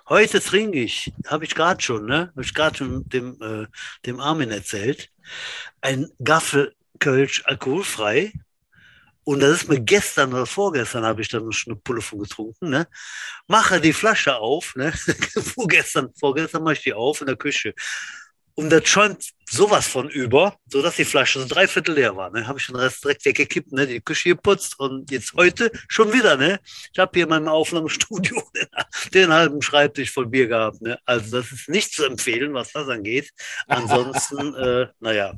[0.10, 2.32] Heute trinke ich, habe ich gerade schon, ne?
[2.32, 3.68] Habe ich gerade schon dem, äh,
[4.06, 5.10] dem Armin erzählt.
[5.82, 8.34] Ein Gaffel Kölsch alkoholfrei
[9.26, 12.88] und das ist mir gestern oder vorgestern habe ich dann eine Pulle von getrunken, ne?
[13.48, 14.94] Mache die Flasche auf, ne?
[15.56, 17.74] vorgestern, vorgestern mache ich die auf in der Küche.
[18.56, 22.32] Und das schäumt sowas von über, sodass die Flasche so dreiviertel leer war.
[22.32, 22.48] Ne?
[22.48, 23.86] Habe ich den Rest direkt weggekippt, ne?
[23.86, 26.38] die Küche geputzt und jetzt heute schon wieder.
[26.38, 26.60] Ne?
[26.94, 28.68] Ich habe hier in meinem Aufnahmestudio den,
[29.14, 30.82] den, halben Schreibtisch voll Bier gehabt.
[30.82, 30.98] Ne?
[31.06, 33.32] Also das ist nicht zu empfehlen, was das angeht.
[33.68, 35.34] Ansonsten, äh, naja.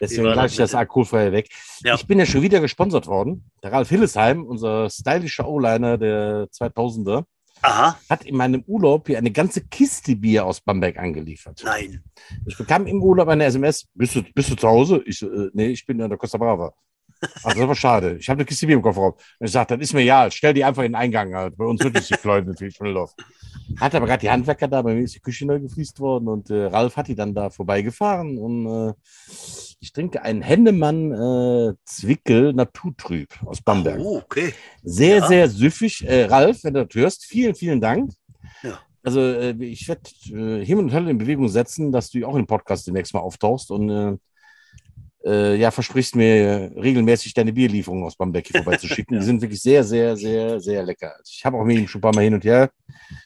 [0.00, 1.48] Deswegen lasse ich das Alkoholfreie weg.
[1.82, 1.94] Ja.
[1.94, 3.50] Ich bin ja schon wieder gesponsert worden.
[3.62, 7.24] Der Ralf Hillesheim, unser stylischer O-Liner der 2000er.
[7.62, 7.98] Aha.
[8.08, 11.62] hat in meinem Urlaub hier eine ganze Kiste Bier aus Bamberg angeliefert.
[11.64, 12.02] Nein.
[12.46, 15.02] Ich bekam im Urlaub eine SMS, bist du, bist du zu Hause?
[15.06, 16.72] Ich, äh, nee, ich bin in der Costa Brava.
[17.20, 18.16] Ach, das war schade.
[18.18, 19.12] Ich habe eine Kiste Bier im Kofferraum.
[19.12, 21.56] Und ich sagte, das ist mir ja, stell die einfach in den Eingang halt.
[21.56, 23.16] Bei uns wird es die Leute natürlich von Luft.
[23.78, 26.50] Hat aber gerade die Handwerker da, bei mir ist die Küche neu gefliest worden und
[26.50, 28.92] äh, Ralf hat die dann da vorbeigefahren und äh,
[29.80, 33.98] ich trinke einen Hennemann äh, Zwickel Naturtrüb aus Bamberg.
[33.98, 34.52] Oh, okay.
[34.82, 35.26] Sehr, ja.
[35.26, 36.06] sehr süffig.
[36.06, 38.12] Äh, Ralf, wenn du das hörst, vielen, vielen Dank.
[38.62, 38.78] Ja.
[39.02, 42.46] Also äh, ich werde äh, Himmel und Hölle in Bewegung setzen, dass du auch im
[42.46, 44.16] Podcast demnächst mal auftauchst und äh,
[45.24, 49.14] äh, ja, versprichst mir regelmäßig deine Bierlieferungen aus Bamberg hier vorbeizuschicken.
[49.14, 49.20] ja.
[49.20, 51.14] Die sind wirklich sehr, sehr, sehr, sehr lecker.
[51.26, 52.70] Ich habe auch mit ihm schon ein paar Mal hin und her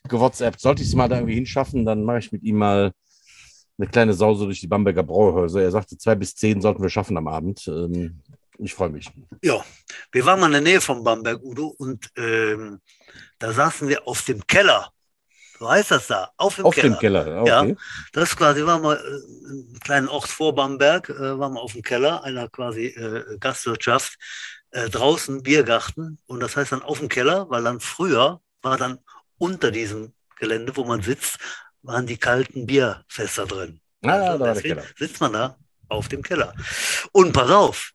[0.09, 0.61] gewhatsappt.
[0.61, 2.93] Sollte ich es mal da irgendwie hinschaffen, dann mache ich mit ihm mal
[3.79, 5.63] eine kleine Sause durch die Bamberger Brauhäuser.
[5.63, 7.67] Er sagte, zwei bis zehn sollten wir schaffen am Abend.
[7.67, 8.23] Ähm,
[8.59, 9.11] ich freue mich.
[9.43, 9.65] Ja,
[10.13, 12.81] wir waren mal in der Nähe von Bamberg, Udo, und ähm,
[13.39, 14.91] da saßen wir auf dem Keller.
[15.59, 16.95] So heißt das da, auf dem auf Keller.
[16.95, 17.49] Auf dem Keller, okay.
[17.49, 17.75] Ja,
[18.13, 21.73] das ist quasi, waren wir äh, im kleinen Ort vor Bamberg, äh, waren wir auf
[21.73, 24.17] dem Keller einer quasi äh, Gastwirtschaft,
[24.71, 26.19] äh, draußen Biergarten.
[26.27, 28.99] Und das heißt dann auf dem Keller, weil dann früher war dann
[29.39, 31.39] unter diesem Gelände, wo man sitzt,
[31.85, 33.81] waren die kalten Bierfässer drin.
[34.03, 35.57] Ah, also da deswegen sitzt man da
[35.89, 36.55] auf dem Keller.
[37.13, 37.93] Und pass auf,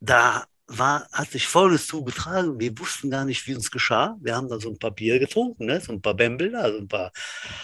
[0.00, 2.58] da war, hat sich Folgendes zugetragen.
[2.58, 4.16] Wir wussten gar nicht, wie uns geschah.
[4.20, 5.80] Wir haben da so ein paar Bier getrunken, ne?
[5.80, 7.12] so ein paar Bämbel, also ein paar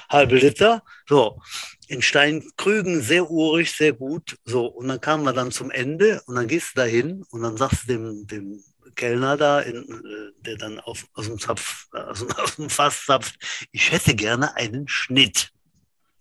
[0.09, 0.83] halbe Liter.
[1.09, 1.41] So,
[1.89, 4.39] in Steinkrügen, sehr urig, sehr gut.
[4.45, 7.43] So, und dann kamen wir dann zum Ende und dann gehst du da hin und
[7.43, 8.63] dann sagst du dem, dem
[8.95, 13.37] Kellner da, in, äh, der dann auf, aus, dem Zapf, aus, aus dem Fass zapft,
[13.73, 15.53] ich hätte gerne einen Schnitt.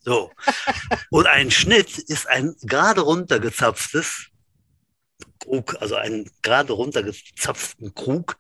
[0.04, 0.32] So.
[1.10, 4.32] Und ein Schnitt ist ein gerade runtergezapftes
[5.40, 8.38] Krug, also einen gerade runtergezapften Krug,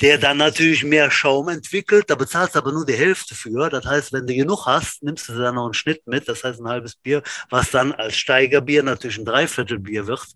[0.00, 2.08] der dann natürlich mehr Schaum entwickelt.
[2.08, 3.68] Da bezahlst du aber nur die Hälfte für.
[3.68, 6.60] Das heißt, wenn du genug hast, nimmst du dann noch einen Schnitt mit, das heißt
[6.60, 10.26] ein halbes Bier, was dann als Steigerbier natürlich ein Dreiviertelbier wird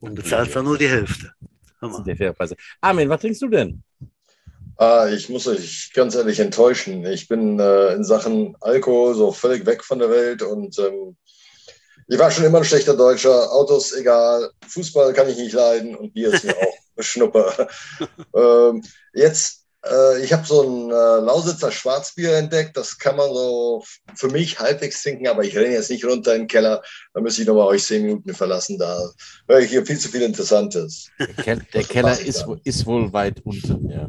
[0.00, 1.32] und bezahlst dann nur die Hälfte.
[2.80, 3.82] Armin, was trinkst du denn?
[4.76, 7.04] Ah, ich muss euch ganz ehrlich enttäuschen.
[7.06, 11.16] Ich bin äh, in Sachen Alkohol so völlig weg von der Welt und ähm,
[12.08, 13.52] ich war schon immer ein schlechter Deutscher.
[13.52, 17.68] Autos egal, Fußball kann ich nicht leiden und Bier ist mir auch Schnuppe.
[18.34, 18.82] ähm,
[19.14, 19.61] jetzt
[20.22, 22.76] ich habe so ein äh, Lausitzer Schwarzbier entdeckt.
[22.76, 26.42] Das kann man so für mich halbwegs trinken, aber ich renne jetzt nicht runter in
[26.42, 26.82] den Keller.
[27.14, 28.78] Da müsste ich nochmal euch zehn Minuten verlassen.
[28.78, 29.10] Da
[29.48, 31.08] höre ich hier viel zu viel Interessantes.
[31.44, 34.08] Der, der Keller ist, ist, wohl weit unten, ja.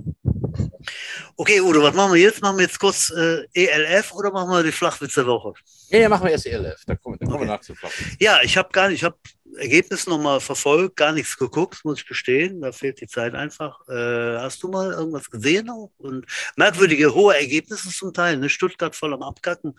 [1.36, 2.42] Okay, Udo, was machen wir jetzt?
[2.42, 5.54] Machen wir jetzt kurz äh, ELF oder machen wir die Flachwitz der Woche?
[5.90, 6.84] Ja, ja, machen wir erst ELF.
[6.86, 7.46] Da kommen, da kommen okay.
[7.46, 8.16] wir nach zu Flachwitz.
[8.20, 9.18] Ja, ich habe gar nicht, ich habe
[9.58, 12.62] Ergebnis nochmal verfolgt, gar nichts geguckt, muss ich gestehen.
[12.62, 13.80] Da fehlt die Zeit einfach.
[13.88, 15.92] Äh, hast du mal irgendwas gesehen auch?
[15.98, 16.26] Und
[16.56, 18.38] merkwürdige hohe Ergebnisse zum Teil.
[18.38, 18.50] Ne?
[18.50, 19.76] Stuttgart voll am Abgacken.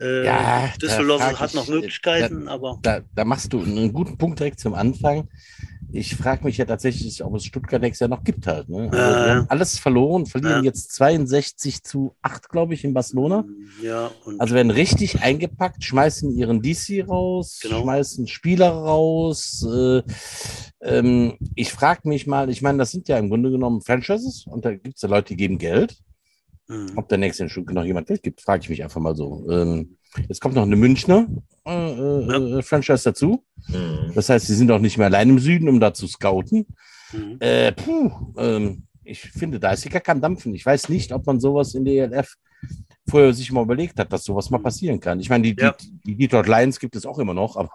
[0.00, 2.78] Äh, ja, Düsseldorf hat noch Möglichkeiten, da, aber.
[2.82, 5.28] Da, da machst du einen guten Punkt direkt zum Anfang
[5.92, 8.68] ich frage mich ja tatsächlich, ob es Stuttgart nächstes Jahr noch gibt halt.
[8.68, 8.88] Ne?
[8.90, 10.64] Also ja, haben alles verloren, verlieren ja.
[10.64, 13.44] jetzt 62 zu 8, glaube ich, in Barcelona.
[13.82, 17.82] Ja, also werden richtig eingepackt, schmeißen ihren DC raus, genau.
[17.82, 19.15] schmeißen Spieler raus.
[19.66, 20.02] Äh,
[20.80, 24.64] ähm, ich frage mich mal, ich meine, das sind ja im Grunde genommen Franchises und
[24.64, 25.96] da gibt es ja Leute, die geben Geld.
[26.68, 26.92] Mhm.
[26.96, 29.46] Ob der nächste Stuttgart noch jemand Geld gibt, frage ich mich einfach mal so.
[29.50, 29.96] Ähm,
[30.28, 31.26] Jetzt kommt noch eine Münchner
[31.66, 33.44] äh, äh, Franchise dazu.
[33.68, 34.12] Mhm.
[34.14, 36.66] Das heißt, sie sind auch nicht mehr allein im Süden, um da zu scouten.
[37.12, 37.36] Mhm.
[37.40, 40.54] Äh, puh, ähm, ich finde, da ist gar kein Dampfen.
[40.54, 42.34] Ich weiß nicht, ob man sowas in der ELF
[43.08, 45.20] vorher sich mal überlegt hat, dass sowas mal passieren kann.
[45.20, 45.72] Ich meine, die, ja.
[45.72, 47.70] die, die Detroit Lions gibt es auch immer noch, aber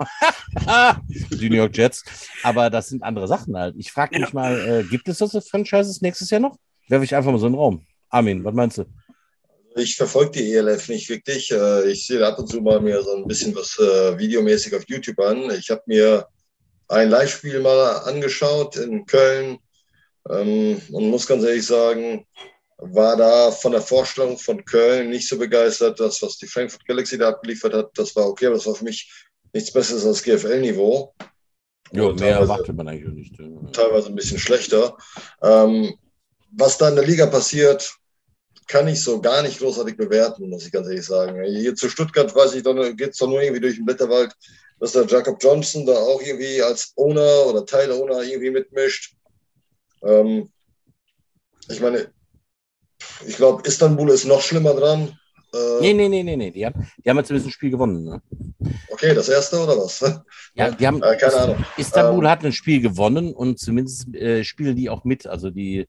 [1.08, 2.04] die New York Jets.
[2.44, 3.76] Aber das sind andere Sachen halt.
[3.78, 4.34] Ich frage mich ja.
[4.34, 6.58] mal, äh, gibt es das Franchises nächstes Jahr noch?
[6.90, 7.86] Werfe ich einfach mal so in den Raum.
[8.10, 8.86] Armin, was meinst du?
[9.76, 11.50] Ich verfolge die ELF nicht wirklich.
[11.52, 14.84] Äh, ich sehe ab und zu mal mir so ein bisschen was äh, videomäßig auf
[14.88, 15.50] YouTube an.
[15.52, 16.28] Ich habe mir
[16.90, 19.60] ein Live-Spiel mal angeschaut in Köln
[20.30, 22.26] ähm, und muss ganz ehrlich sagen,
[22.82, 26.00] war da von der Vorstellung von Köln nicht so begeistert.
[26.00, 28.84] Das, was die Frankfurt Galaxy da abgeliefert hat, das war okay, aber das war für
[28.84, 29.12] mich
[29.54, 31.14] nichts Besseres als GFL-Niveau.
[31.92, 33.74] Ja, mehr erwartet man eigentlich nicht.
[33.74, 34.98] Teilweise ein bisschen schlechter.
[35.44, 35.94] Ähm,
[36.52, 37.94] was da in der Liga passiert,
[38.68, 41.44] kann ich so gar nicht großartig bewerten, muss ich ganz ehrlich sagen.
[41.44, 42.64] Hier zu Stuttgart, weiß ich,
[42.98, 44.34] geht es doch nur irgendwie durch den Blätterwald,
[44.80, 49.16] dass der Jacob Johnson da auch irgendwie als Owner oder Teil-Owner irgendwie mitmischt.
[50.04, 50.50] Ähm,
[51.70, 52.12] ich meine,
[53.26, 55.18] ich glaube, Istanbul ist noch schlimmer dran.
[55.54, 56.52] Äh, nee, nee, nee, nee, nee.
[56.52, 58.06] Die haben, die haben jetzt zumindest ein Spiel gewonnen.
[58.06, 58.22] Ne?
[58.90, 60.00] Okay, das erste oder was?
[60.54, 61.04] Ja, die haben.
[61.04, 61.66] Äh, keine Ahnung.
[61.76, 65.28] Istanbul ähm, hat ein Spiel gewonnen und zumindest äh, spielen die auch mit.
[65.28, 65.88] Also die,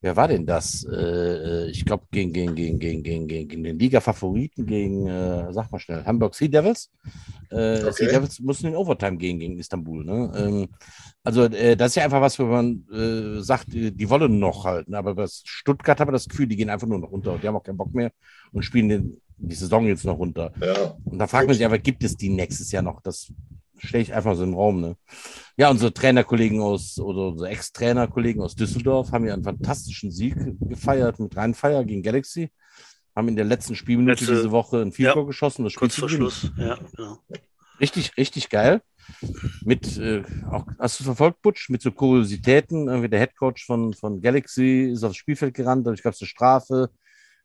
[0.00, 0.84] wer war denn das?
[0.90, 5.78] Äh, ich glaube, gegen, gegen, gegen, gegen, gegen, gegen den Liga-Favoriten, gegen, äh, sag mal
[5.78, 6.90] schnell, Hamburg Sea Devils.
[7.50, 7.92] Äh, okay.
[7.92, 10.04] Sea Devils mussten in Overtime gehen gegen Istanbul.
[10.04, 10.32] Ne?
[10.36, 10.68] Ähm,
[11.28, 14.64] also äh, das ist ja einfach was, wo man äh, sagt, die, die wollen noch
[14.64, 14.88] halt.
[14.88, 14.96] Ne?
[14.96, 17.38] Aber was Stuttgart hat man das Gefühl, die gehen einfach nur noch runter.
[17.38, 18.12] Die haben auch keinen Bock mehr
[18.50, 20.54] und spielen den, die Saison jetzt noch runter.
[20.58, 20.96] Ja.
[21.04, 23.02] Und da fragt man sich aber, gibt es die nächstes Jahr noch?
[23.02, 23.30] Das
[23.76, 24.80] stelle ich einfach so im Raum.
[24.80, 24.96] Ne?
[25.58, 31.20] Ja, unsere Trainerkollegen aus, oder unsere Ex-Trainerkollegen aus Düsseldorf haben ja einen fantastischen Sieg gefeiert
[31.20, 32.50] mit Rheinfeier gegen Galaxy.
[33.14, 35.64] Haben in der letzten Spielminute Letzte, diese Woche ein Field ja, geschossen.
[35.64, 37.18] Das kurz vor Schluss, ja, genau.
[37.80, 38.80] Richtig, richtig geil.
[39.62, 41.68] Mit, äh, auch, hast du verfolgt, Butch?
[41.68, 42.88] Mit so Kuriositäten.
[42.88, 46.90] Irgendwie der Headcoach von, von Galaxy ist aufs Spielfeld gerannt, dadurch gab es eine Strafe.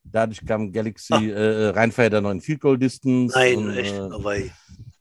[0.03, 1.22] Dadurch kam Galaxy ah.
[1.22, 3.34] äh, Rheinfeier der neuen Field Goal Distance.
[3.38, 4.36] Nein, und, echt, äh, aber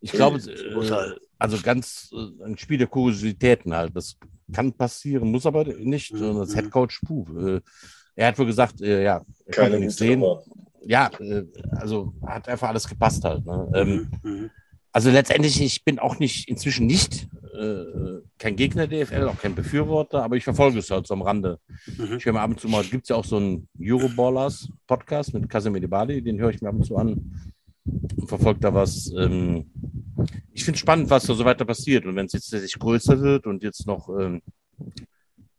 [0.00, 3.96] ich glaube, äh, also ganz äh, ein Spiel der Kuriositäten halt.
[3.96, 4.16] Das
[4.52, 6.12] kann passieren, muss aber nicht.
[6.12, 6.38] Mhm.
[6.38, 7.60] Das Headcoach, puh, äh,
[8.14, 10.24] er hat wohl gesagt, äh, ja, er kann nichts sehen.
[10.84, 11.10] Ja,
[11.76, 13.46] also hat einfach alles gepasst halt.
[13.46, 13.70] Ne?
[13.74, 14.50] Ähm, mhm.
[14.92, 19.54] Also letztendlich, ich bin auch nicht, inzwischen nicht äh, kein Gegner der DFL, auch kein
[19.54, 21.58] Befürworter, aber ich verfolge es halt so am Rande.
[21.96, 22.16] Mhm.
[22.18, 25.48] Ich höre mir ab und zu mal, gibt es ja auch so einen Euroballers-Podcast mit
[25.48, 27.42] Casimir Debali, den höre ich mir ab und zu an
[27.84, 29.10] und verfolge da was.
[29.16, 29.70] Ähm,
[30.52, 32.04] ich finde es spannend, was da so weiter passiert.
[32.04, 34.42] Und wenn es jetzt sich größer wird und jetzt noch ähm,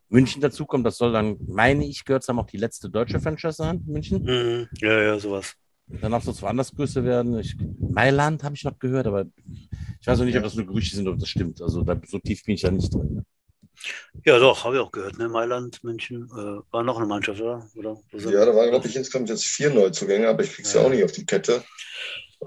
[0.09, 3.53] München dazukommt, das soll dann, meine ich, gehört es dann auch die letzte deutsche Franchise
[3.53, 4.23] sein, München.
[4.23, 4.67] Mhm.
[4.79, 5.55] Ja, ja, sowas.
[6.01, 7.39] Danach soll es woanders größer werden.
[7.39, 9.25] Ich, Mailand habe ich noch gehört, aber
[9.99, 11.61] ich weiß auch nicht, ob das nur Gerüchte sind oder ob das stimmt.
[11.61, 13.13] Also da, so tief bin ich ja nicht drin.
[13.15, 13.25] Ne?
[14.25, 15.17] Ja, doch, habe ich auch gehört.
[15.17, 15.27] Ne?
[15.27, 17.67] Mailand, München, äh, war noch eine Mannschaft, oder?
[17.75, 20.81] oder ja, da waren, glaube ich, insgesamt jetzt vier Neuzugänge, aber ich krieg's ja.
[20.81, 21.63] ja auch nicht auf die Kette.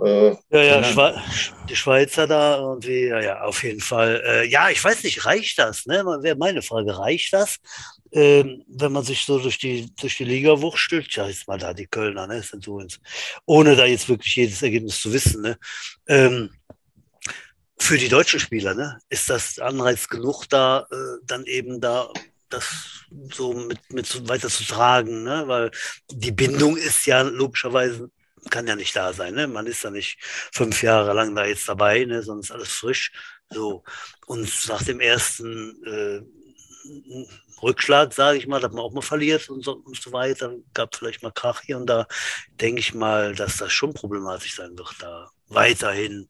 [0.05, 1.23] Äh, ja, ja, Schwe
[1.69, 4.23] die Schweizer da irgendwie, ja, ja, auf jeden Fall.
[4.25, 5.87] Äh, ja, ich weiß nicht, reicht das?
[5.87, 6.05] Ne?
[6.21, 7.59] Wäre meine Frage, reicht das?
[8.13, 11.75] Ähm, wenn man sich so durch die, durch die Liga wurschtelt, ja, jetzt mal da
[11.75, 13.01] die Kölner, ne, sind ins,
[13.45, 15.59] ohne da jetzt wirklich jedes Ergebnis zu wissen, ne,
[16.07, 16.51] ähm,
[17.79, 22.09] für die deutschen Spieler, ne, ist das Anreiz genug da, äh, dann eben da
[22.49, 25.71] das so mit, mit weiter zu tragen, ne, weil
[26.11, 28.11] die Bindung ist ja logischerweise
[28.51, 29.47] kann ja nicht da sein, ne?
[29.47, 30.19] Man ist ja nicht
[30.53, 32.23] fünf Jahre lang da jetzt dabei, ne?
[32.23, 33.13] Sonst alles frisch.
[33.51, 33.85] So.
[34.27, 36.23] Und nach dem ersten äh,
[37.63, 40.55] Rückschlag, sage ich mal, dass man auch mal verliert und so, und so weiter.
[40.75, 42.07] Gab vielleicht mal Krach hier und da.
[42.61, 46.29] Denke ich mal, dass das schon problematisch sein wird, da weiterhin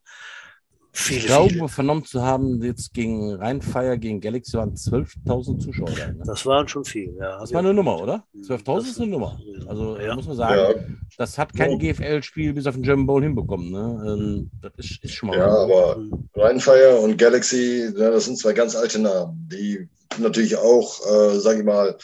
[0.97, 1.69] viele, ich glaube, viele.
[1.69, 5.91] vernommen zu haben, jetzt gegen Rheinfire, gegen Galaxy waren 12.000 Zuschauer.
[5.97, 6.23] da, Ne?
[6.25, 7.39] Das waren schon viel, ja.
[7.39, 8.25] Das war eine Nummer, oder?
[8.33, 9.39] Das 12.000 ist eine Nummer.
[9.67, 10.15] Also Ja.
[10.15, 10.81] muss man sagen, Ja,
[11.19, 11.79] das hat kein Ja.
[11.93, 13.71] GFL-Spiel bis auf den German Bowl hinbekommen.
[13.71, 14.05] Ne?
[14.07, 16.03] Ähm, das ist, ist schon mal ja, aber
[16.35, 19.89] Rheinfire und Galaxy, ja, das sind zwei ganz alte Namen, die
[20.19, 21.97] natürlich auch, äh, sage ich mal,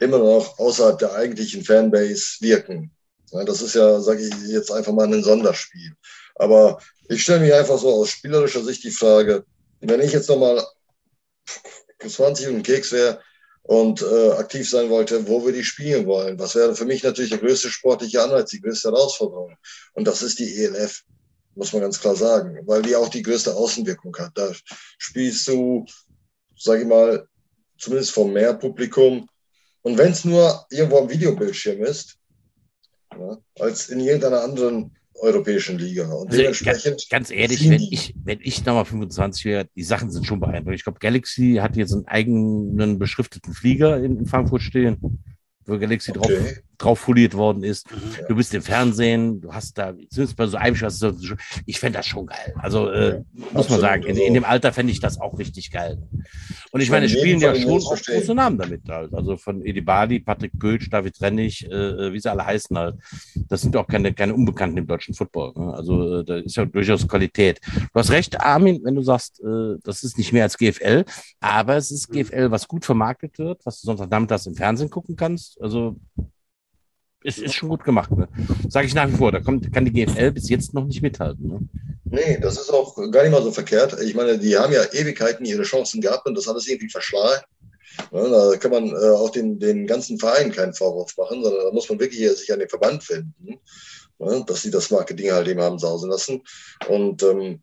[0.00, 2.90] immer noch außerhalb der eigentlichen Fanbase wirken.
[3.32, 5.94] Ja, das ist ja, sage ich jetzt einfach mal, ein Sonderspiel.
[6.36, 9.44] Aber ich stelle mir einfach so aus spielerischer Sicht die Frage,
[9.80, 10.64] wenn ich jetzt nochmal
[12.06, 13.20] 20 und Keks wäre
[13.62, 16.38] und äh, aktiv sein wollte, wo würde ich spielen wollen?
[16.38, 19.56] Was wäre für mich natürlich der größte sportliche Anreiz, die größte Herausforderung?
[19.94, 21.02] Und das ist die ELF
[21.56, 24.32] muss man ganz klar sagen, weil die auch die größte Außenwirkung hat.
[24.34, 24.52] Da
[24.98, 25.86] spielst du,
[26.56, 27.26] sage ich mal,
[27.78, 29.28] zumindest vom Mehrpublikum.
[29.82, 32.16] Und wenn es nur irgendwo am Videobildschirm ist,
[33.18, 36.10] ja, als in irgendeiner anderen europäischen Liga.
[36.12, 37.08] Und Also, dementsprechend.
[37.10, 40.76] Ganz ehrlich, ziehen wenn ich, wenn ich nochmal 25 wäre, die Sachen sind schon beeindruckend.
[40.76, 44.98] Ich glaube, Galaxy hat jetzt einen eigenen beschrifteten Flieger in, in Frankfurt stehen,
[45.64, 46.36] wo Galaxy drauf, Okay.
[46.38, 46.62] drauf
[46.98, 47.90] foliert worden ist.
[47.90, 47.96] Mhm.
[48.28, 51.12] Du bist im Fernsehen, du hast da, zumindest bei so einem so-
[51.66, 52.54] ich fände das schon geil.
[52.58, 53.22] Also, äh,
[53.52, 55.98] muss man sagen, in, Also- in dem Alter fände ich das auch richtig geil.
[56.72, 59.14] Und ich Von meine, spielen ja schon auch große Namen damit halt.
[59.14, 62.96] Also von Edi Badi, Patrick Pötsch, David Rennig, äh, wie sie alle heißen halt.
[63.48, 65.52] Das sind auch keine, keine Unbekannten im deutschen Football.
[65.56, 65.74] Ne?
[65.74, 67.60] Also äh, da ist ja durchaus Qualität.
[67.64, 71.04] Du hast recht, Armin, wenn du sagst, äh, das ist nicht mehr als GFL,
[71.40, 75.60] aber es ist GFL, was gut vermarktet wird, was du Sonntagnachmittags im Fernsehen gucken kannst.
[75.60, 75.96] Also
[77.26, 78.10] es ist schon gut gemacht.
[78.10, 78.28] Ne?
[78.68, 81.48] Sage ich nach wie vor, da kommt, kann die GFL bis jetzt noch nicht mithalten.
[81.48, 81.60] Ne?
[82.04, 84.00] Nee, das ist auch gar nicht mal so verkehrt.
[84.00, 87.42] Ich meine, die haben ja Ewigkeiten ihre Chancen gehabt und das alles irgendwie verschlagen.
[88.12, 91.72] Ja, da kann man äh, auch den, den ganzen Vereinen keinen Vorwurf machen, sondern da
[91.72, 93.58] muss man wirklich sich an den Verband wenden,
[94.18, 96.42] ja, dass sie das Marketing halt eben haben sausen lassen.
[96.88, 97.62] Und ähm,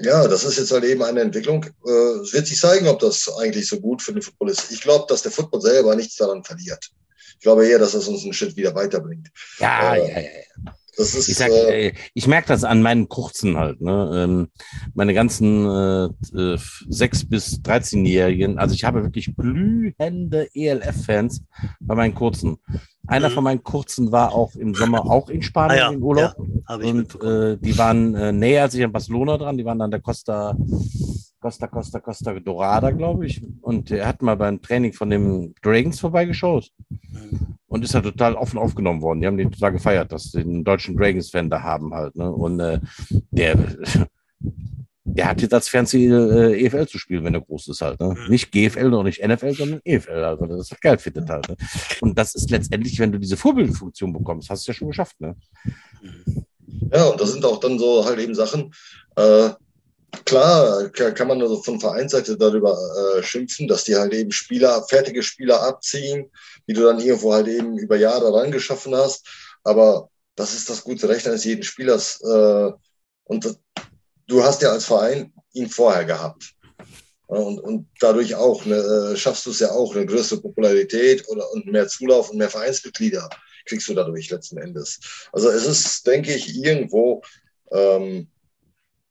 [0.00, 1.64] ja, das ist jetzt halt eben eine Entwicklung.
[1.86, 4.70] Äh, es wird sich zeigen, ob das eigentlich so gut für den Football ist.
[4.70, 6.90] Ich glaube, dass der Football selber nichts daran verliert.
[7.34, 9.30] Ich glaube eher, dass es uns einen Schritt wieder weiterbringt.
[9.58, 10.20] Ja, Äh, ja, ja.
[10.20, 10.72] ja.
[10.96, 13.80] Das ist, Ich äh, äh, ich merke das an meinen Kurzen halt.
[13.80, 14.12] Ne?
[14.14, 14.48] Ähm,
[14.94, 21.42] meine ganzen äh, äh, 6- bis 13-Jährigen, also ich habe wirklich glühende ELF-Fans
[21.80, 22.58] bei meinen Kurzen.
[23.08, 23.32] Einer Mhm.
[23.34, 26.36] von meinen Kurzen war auch im Sommer auch in Spanien Ah ja, im Urlaub.
[26.80, 29.58] Ich Und äh, die waren äh, näher als ich an Barcelona dran.
[29.58, 30.56] Die waren an der Costa,
[31.44, 33.42] Costa, Costa, Costa Dorada, glaube ich.
[33.60, 36.70] Und er hat mal beim Training von den Dragons vorbeigeschaut
[37.66, 39.20] und ist ja total offen aufgenommen worden.
[39.20, 42.16] Die haben den total gefeiert, dass sie einen deutschen Dragons-Fan da haben halt.
[42.16, 42.32] Ne?
[42.32, 42.80] Und äh,
[43.30, 43.58] der,
[45.04, 48.00] der hat jetzt als Fernziel äh, EFL zu spielen, wenn er groß ist halt.
[48.00, 48.16] Ne?
[48.30, 51.46] Nicht GFL oder nicht NFL, sondern EFL, also das ist geil findet halt.
[51.50, 51.56] Ne?
[52.00, 55.20] Und das ist letztendlich, wenn du diese Vorbildfunktion bekommst, hast du es ja schon geschafft.
[55.20, 55.36] Ne?
[56.90, 58.72] Ja, und das sind auch dann so halt eben Sachen.
[59.16, 59.50] Äh,
[60.24, 62.76] klar ka- kann man also von Vereinsseite darüber
[63.18, 66.30] äh, schimpfen, dass die halt eben Spieler, fertige Spieler abziehen,
[66.68, 69.26] die du dann irgendwo halt eben über Jahre rangeschaffen hast.
[69.62, 72.20] Aber das ist das gute Recht eines jeden Spielers.
[72.22, 72.72] Äh,
[73.24, 73.58] und das,
[74.26, 76.52] du hast ja als Verein ihn vorher gehabt.
[77.26, 81.50] Und, und dadurch auch ne, äh, schaffst du es ja auch, eine größere Popularität oder,
[81.52, 83.28] und mehr Zulauf und mehr Vereinsmitglieder
[83.66, 85.00] kriegst du dadurch letzten Endes.
[85.32, 87.22] Also es ist, denke ich, irgendwo
[87.72, 88.28] ähm,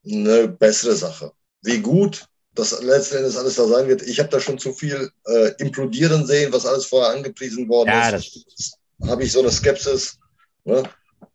[0.05, 1.31] eine bessere Sache.
[1.61, 5.09] Wie gut das letzten Endes alles da sein wird, ich habe da schon zu viel
[5.25, 8.77] äh, implodieren sehen, was alles vorher angepriesen worden Ja, ist.
[9.07, 10.19] Habe ich so eine Skepsis.
[10.63, 10.83] Ne?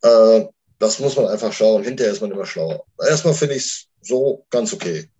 [0.02, 0.44] Äh,
[0.78, 1.82] das muss man einfach schauen.
[1.82, 2.84] Hinterher ist man immer schlauer.
[3.00, 5.10] Erstmal finde ich es so ganz okay.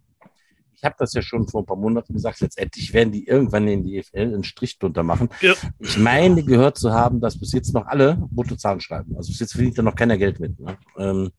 [0.76, 3.82] Ich habe das ja schon vor ein paar Monaten gesagt, letztendlich werden die irgendwann in
[3.82, 5.28] die EFL einen Strich drunter machen.
[5.40, 5.55] Ja.
[5.80, 9.16] Ich meine, gehört zu haben, dass bis jetzt noch alle Bruttozahlen schreiben.
[9.16, 10.61] Also bis jetzt verdient da noch keiner Geld mit.
[10.61, 10.78] Ne?
[10.96, 11.32] Ähm,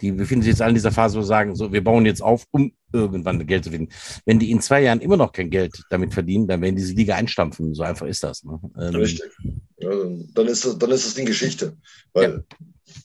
[0.00, 2.22] die befinden sich jetzt alle in dieser Phase, wo sie sagen, so, wir bauen jetzt
[2.22, 3.92] auf, um irgendwann Geld zu verdienen.
[4.24, 7.14] Wenn die in zwei Jahren immer noch kein Geld damit verdienen, dann werden diese Liga
[7.14, 7.74] einstampfen.
[7.74, 8.44] So einfach ist das.
[8.44, 8.58] Ne?
[8.80, 9.30] Ähm, Richtig.
[9.78, 9.90] Ja,
[10.34, 11.76] dann, ist das, dann ist das Ding Geschichte.
[12.12, 12.44] Weil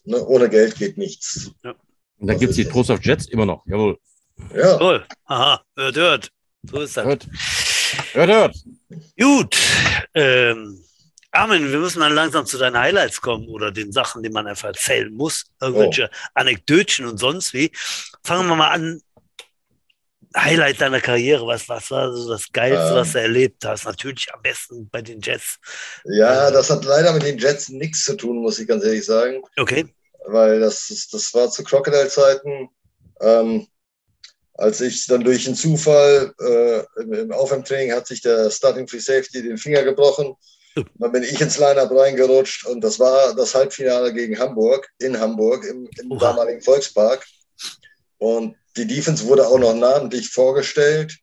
[0.05, 1.51] ne, ohne Geld geht nichts.
[2.17, 3.65] Und dann gibt es die Trost of Jets immer noch.
[3.67, 3.97] Jawohl.
[4.55, 5.05] Ja, Toll.
[5.25, 6.29] Aha, hört, hört.
[6.63, 7.05] So ist das.
[7.05, 7.27] Hört.
[8.13, 8.55] Hört, hört.
[9.19, 9.57] Gut.
[10.13, 10.79] Ähm,
[11.35, 14.69] Armin, wir müssen dann langsam zu deinen Highlights kommen oder den Sachen, die man einfach
[14.69, 15.45] erzählen muss.
[15.61, 17.71] Irgendwelche Anekdötchen und sonst wie.
[18.23, 19.01] Fangen wir mal an.
[20.37, 22.95] Highlight deiner Karriere, was, was war so das Geilste, Ähm.
[22.95, 23.85] was du erlebt hast?
[23.85, 25.57] Natürlich am besten bei den Jets.
[26.03, 29.41] ja, das hat leider mit den Jets nichts zu tun, muss ich ganz ehrlich sagen.
[29.57, 29.85] Okay.
[30.27, 32.67] weil das, das war zu Crocodile-Zeiten.
[33.21, 33.67] Ähm,
[34.55, 38.99] als ich dann durch einen Zufall äh, im, im Aufwärmtraining hat sich der Starting Free
[38.99, 40.35] Safety den Finger gebrochen.
[40.75, 45.65] Dann bin ich ins Line-Up reingerutscht und das war das Halbfinale gegen Hamburg, in Hamburg,
[45.65, 47.25] im, im damaligen Volkspark.
[48.17, 51.17] Und die Defense wurde auch noch namentlich vorgestellt.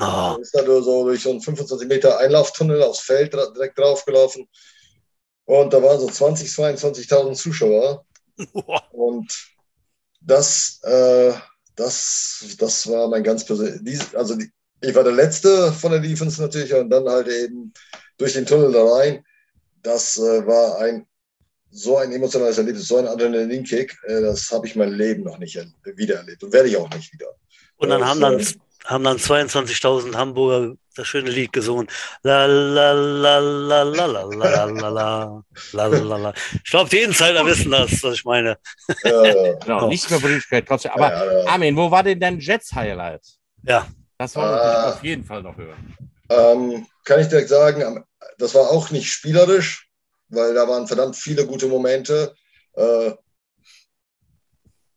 [0.00, 0.36] Oh.
[0.40, 4.48] Ist da so durch so einen 25 Meter Einlauftunnel aufs Feld direkt draufgelaufen.
[5.44, 8.04] Und da waren so 20, 22.000 Zuschauer.
[8.92, 9.30] Und
[10.22, 11.32] das, äh,
[11.76, 14.14] das, das war mein ganz persönliches.
[14.14, 14.50] Also die,
[14.80, 17.72] ich war der Letzte von der Defense natürlich und dann halt eben
[18.18, 19.24] durch den Tunnel da rein.
[19.82, 21.06] Das äh, war ein
[21.70, 23.96] so ein emotionales Erlebnis, so ein Adrenalinkick.
[24.06, 25.58] Äh, das habe ich mein Leben noch nicht
[25.96, 27.26] wieder erlebt und werde ich auch nicht wieder.
[27.76, 28.44] Und dann haben dann äh,
[28.84, 31.88] haben dann 22.000 Hamburger das schöne Lied gesungen.
[32.22, 35.42] La la la la la la la la la
[35.72, 36.34] la la la.
[36.62, 38.58] Ich glaube, die Insider wissen das, was ich meine.
[39.02, 39.52] Ja, ja.
[39.54, 40.92] genau, nicht mehr Beliebigkeit trotzdem.
[40.92, 43.22] Aber ja, Armin, wo war denn dein Jets-Highlight?
[43.62, 43.86] Ja.
[44.18, 45.96] Das wollen wir äh, auf jeden Fall noch hören.
[46.28, 48.04] Ähm, kann ich direkt sagen,
[48.38, 49.88] das war auch nicht spielerisch,
[50.28, 52.34] weil da waren verdammt viele gute Momente.
[52.74, 53.12] Äh,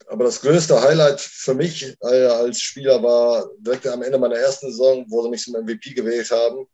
[0.09, 4.71] aber das größte Highlight für mich äh, als Spieler war direkt am Ende meiner ersten
[4.71, 6.65] Saison, wo sie mich zum MVP gewählt haben.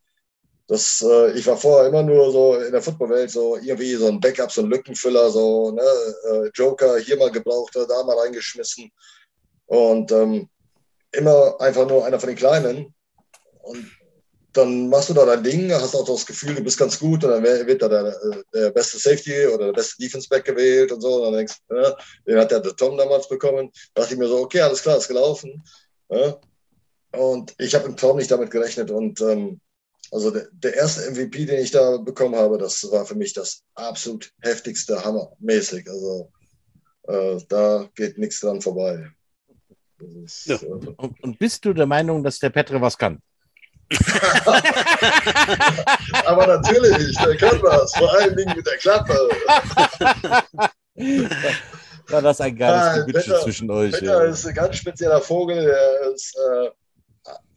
[0.68, 4.20] Das, äh, ich war vorher immer nur so in der Footballwelt so irgendwie so ein
[4.20, 8.92] Backup, so ein Lückenfüller, so ne, Joker hier mal gebraucht, da mal reingeschmissen
[9.66, 10.48] und ähm,
[11.12, 12.94] immer einfach nur einer von den Kleinen.
[13.64, 13.92] Und
[14.54, 17.32] dann machst du da dein Ding, hast auch das Gefühl, du bist ganz gut und
[17.32, 18.16] dann wird da der,
[18.54, 21.16] der beste Safety oder der beste Defense Back gewählt und so.
[21.16, 21.98] Und dann denkst du, ja,
[22.28, 23.72] den hat der, der Tom damals bekommen.
[23.94, 25.64] Da dachte ich mir so, okay, alles klar, ist gelaufen.
[26.10, 26.40] Ja.
[27.18, 28.92] Und ich habe im Traum nicht damit gerechnet.
[28.92, 29.60] Und ähm,
[30.12, 33.64] also der, der, erste MVP, den ich da bekommen habe, das war für mich das
[33.74, 35.90] absolut heftigste Hammermäßig.
[35.90, 36.32] Also
[37.08, 39.10] äh, da geht nichts dran vorbei.
[40.24, 40.58] Ist, ja.
[40.58, 43.20] äh, und, und bist du der Meinung, dass der Petre was kann?
[46.26, 49.30] Aber natürlich, der kann was, vor allen Dingen mit der Klappe.
[52.10, 53.94] War das ein geiles Gebütsche zwischen euch?
[53.94, 54.32] Peter ja.
[54.32, 56.70] ist ein ganz spezieller Vogel, der ist, äh,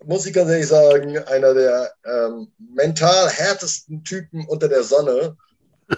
[0.04, 5.36] muss ich ganz ehrlich sagen, einer der ähm, mental härtesten Typen unter der Sonne.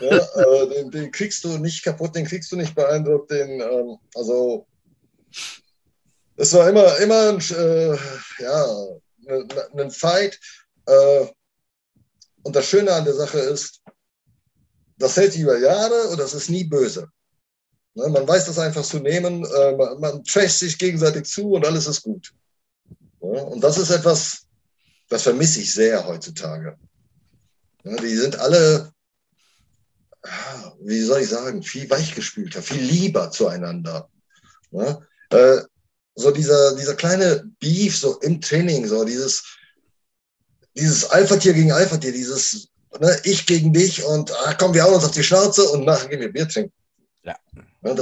[0.01, 3.99] Ja, äh, den, den, kriegst du nicht kaputt, den kriegst du nicht beeindruckt, den, ähm,
[4.15, 4.67] also
[6.37, 7.97] es war immer, immer ein, äh,
[8.43, 8.67] ja,
[9.29, 10.39] einen Fight.
[10.87, 11.27] Äh,
[12.43, 13.83] und das Schöne an der Sache ist,
[14.97, 17.09] das hält sich über Jahre und das ist nie böse.
[17.95, 21.67] Ne, man weiß das einfach zu nehmen, äh, man, man trasht sich gegenseitig zu und
[21.67, 22.33] alles ist gut.
[23.19, 24.47] Und das ist etwas,
[25.09, 26.79] das vermisse ich sehr heutzutage.
[27.85, 28.93] Die sind alle,
[30.81, 34.09] wie soll ich sagen, viel weichgespülter, viel lieber zueinander.
[36.19, 39.45] So dieser, dieser kleine Beef so im Training, so dieses,
[40.75, 45.05] dieses Alpha-Tier gegen Alpha-Tier, dieses ne, ich gegen dich und ah, komm, wir hauen uns
[45.05, 46.73] auf die Schnauze und nachher gehen wir Bier trinken.
[47.23, 47.37] Ja.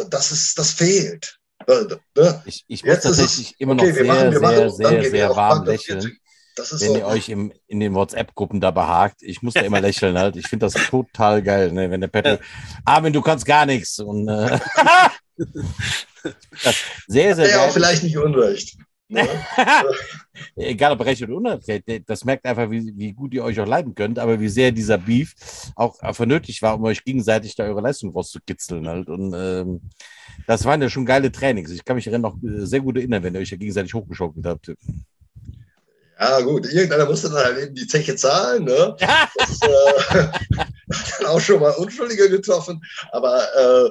[0.09, 1.39] Das ist, das fehlt.
[1.67, 2.43] Ne?
[2.47, 6.19] Ich, ich muss tatsächlich immer noch okay, sehr, machen, sehr, machen, sehr, sehr warm lächeln.
[6.57, 6.97] Wenn so.
[6.97, 9.23] ihr euch im, in den WhatsApp-Gruppen da behagt.
[9.23, 10.37] Ich muss da immer lächeln halt.
[10.37, 11.91] Ich finde das total geil, ne?
[11.91, 12.41] wenn der Patrick,
[12.85, 13.99] Armin, du kannst gar nichts.
[13.99, 14.59] Und, äh,
[17.07, 18.77] sehr, sehr ja, auch vielleicht nicht unrecht.
[19.09, 19.29] Ne?
[20.57, 23.95] Egal ob recht oder unrecht, das merkt einfach, wie, wie gut ihr euch auch leiden
[23.95, 25.35] könnt, aber wie sehr dieser Beef
[25.77, 29.09] auch vernötigt war, um euch gegenseitig da eure Leistung rauszukitzeln halt.
[29.09, 29.81] Und ähm,
[30.47, 31.71] das waren ja schon geile Trainings.
[31.71, 34.45] Ich kann mich daran noch äh, sehr gut erinnern, wenn ihr euch ja gegenseitig hochgeschaukelt
[34.45, 34.73] habt.
[36.19, 38.97] Ja, gut, irgendeiner musste dann halt eben die Zeche zahlen, ne?
[39.37, 40.23] Das äh,
[40.59, 43.91] hat dann auch schon mal Unschuldige getroffen, aber äh,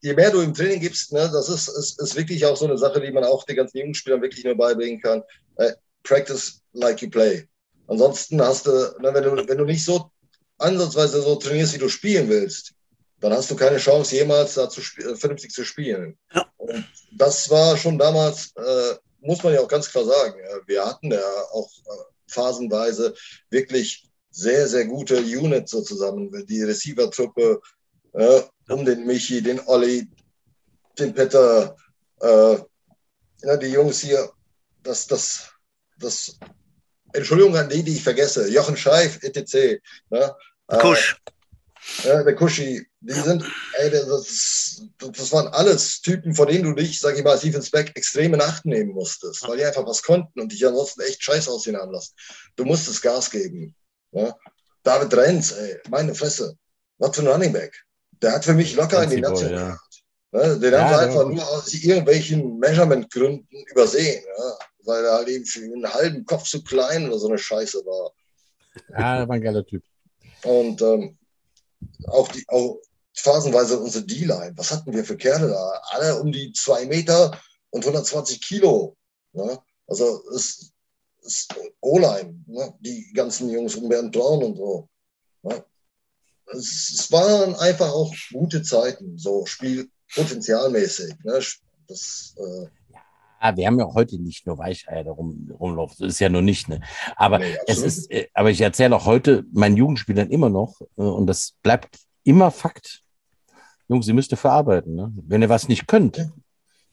[0.00, 2.78] je mehr du im Training gibst, ne, das ist, ist, ist wirklich auch so eine
[2.78, 5.22] Sache, die man auch den ganzen jungen Spielern wirklich nur beibringen kann.
[5.56, 5.72] Äh,
[6.02, 7.46] practice like you play.
[7.86, 10.10] Ansonsten hast du, ne, wenn du, wenn du nicht so
[10.58, 12.72] ansatzweise so trainierst, wie du spielen willst,
[13.20, 16.18] dann hast du keine Chance, jemals da zu, äh, vernünftig zu spielen.
[16.34, 16.46] Ja.
[16.56, 21.12] Und das war schon damals, äh, muss man ja auch ganz klar sagen, wir hatten
[21.12, 21.20] ja
[21.52, 23.14] auch äh, phasenweise
[23.50, 26.30] wirklich sehr, sehr gute Units so zusammen.
[26.46, 27.60] Die Receiver-Truppe,
[28.12, 30.08] äh, um den Michi, den Olli,
[30.98, 31.76] den Peter,
[32.20, 32.56] äh,
[33.42, 34.30] ja, die Jungs hier,
[34.82, 35.50] das, das,
[35.98, 36.38] das,
[37.12, 39.80] Entschuldigung an die, die ich vergesse, Jochen Scheif, etc.
[40.10, 40.36] Ne?
[40.68, 41.16] Kusch.
[42.04, 43.44] Ja, der Kuschi, die sind,
[43.78, 47.70] ey, das, das waren alles Typen, vor denen du dich, sag ich mal, als Defense
[47.70, 51.22] Back extrem in Acht nehmen musstest, weil die einfach was konnten und dich ansonsten echt
[51.22, 52.14] scheiß aussehen haben lassen.
[52.56, 53.74] Du musstest Gas geben.
[54.12, 54.36] Ja?
[54.82, 56.54] David Renz, ey, meine Fresse,
[56.98, 57.74] was für ein Running Back.
[58.20, 59.78] Der hat für mich locker in die Nation ja.
[60.32, 60.58] Ne?
[60.58, 64.58] Den Ja, haben sie einfach nur aus irgendwelchen Measurement-Gründen übersehen, ja?
[64.84, 68.12] weil er halt eben für einen halben Kopf zu klein oder so eine Scheiße war.
[68.90, 69.82] Ja, war ein geiler Typ.
[70.44, 71.18] Und ähm,
[72.06, 72.78] auch die, auch
[73.14, 74.52] phasenweise unsere D-Line.
[74.56, 75.82] Was hatten wir für Kerle da?
[75.90, 77.38] Alle um die zwei Meter
[77.70, 78.96] und 120 Kilo.
[79.32, 79.58] Ne?
[79.86, 80.72] Also es
[81.22, 82.74] ist O-Line, ne?
[82.80, 84.88] die ganzen Jungs um Bernd Braun und so.
[85.42, 85.64] Ne?
[86.52, 91.14] Es, es waren einfach auch gute Zeiten, so spielpotenzialmäßig.
[91.24, 91.40] Ne?
[91.88, 92.66] Das, äh,
[93.42, 95.96] Ah, wir haben ja heute nicht nur Weicheier da rum, rumlaufen.
[96.00, 96.82] Das ist ja nur nicht, ne?
[97.16, 101.00] Aber Nee, es ist, äh, aber ich erzähle auch heute meinen Jugendspielern immer noch, äh,
[101.00, 103.02] und das bleibt immer Fakt.
[103.88, 105.12] Jungs, ihr müsst dafür arbeiten, ne?
[105.26, 106.30] Wenn ihr was nicht könnt,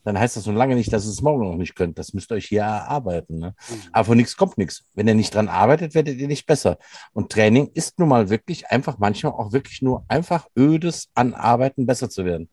[0.04, 1.98] dann heißt das noch lange nicht, dass ihr es morgen noch nicht könnt.
[1.98, 3.54] Das müsst ihr euch hier erarbeiten, ne?
[3.92, 4.84] Aber von nichts kommt nichts.
[4.94, 6.78] Wenn ihr nicht dran arbeitet, werdet ihr nicht besser.
[7.12, 12.08] Und Training ist nun mal wirklich einfach manchmal auch wirklich nur einfach ödes Anarbeiten, besser
[12.08, 12.48] zu werden.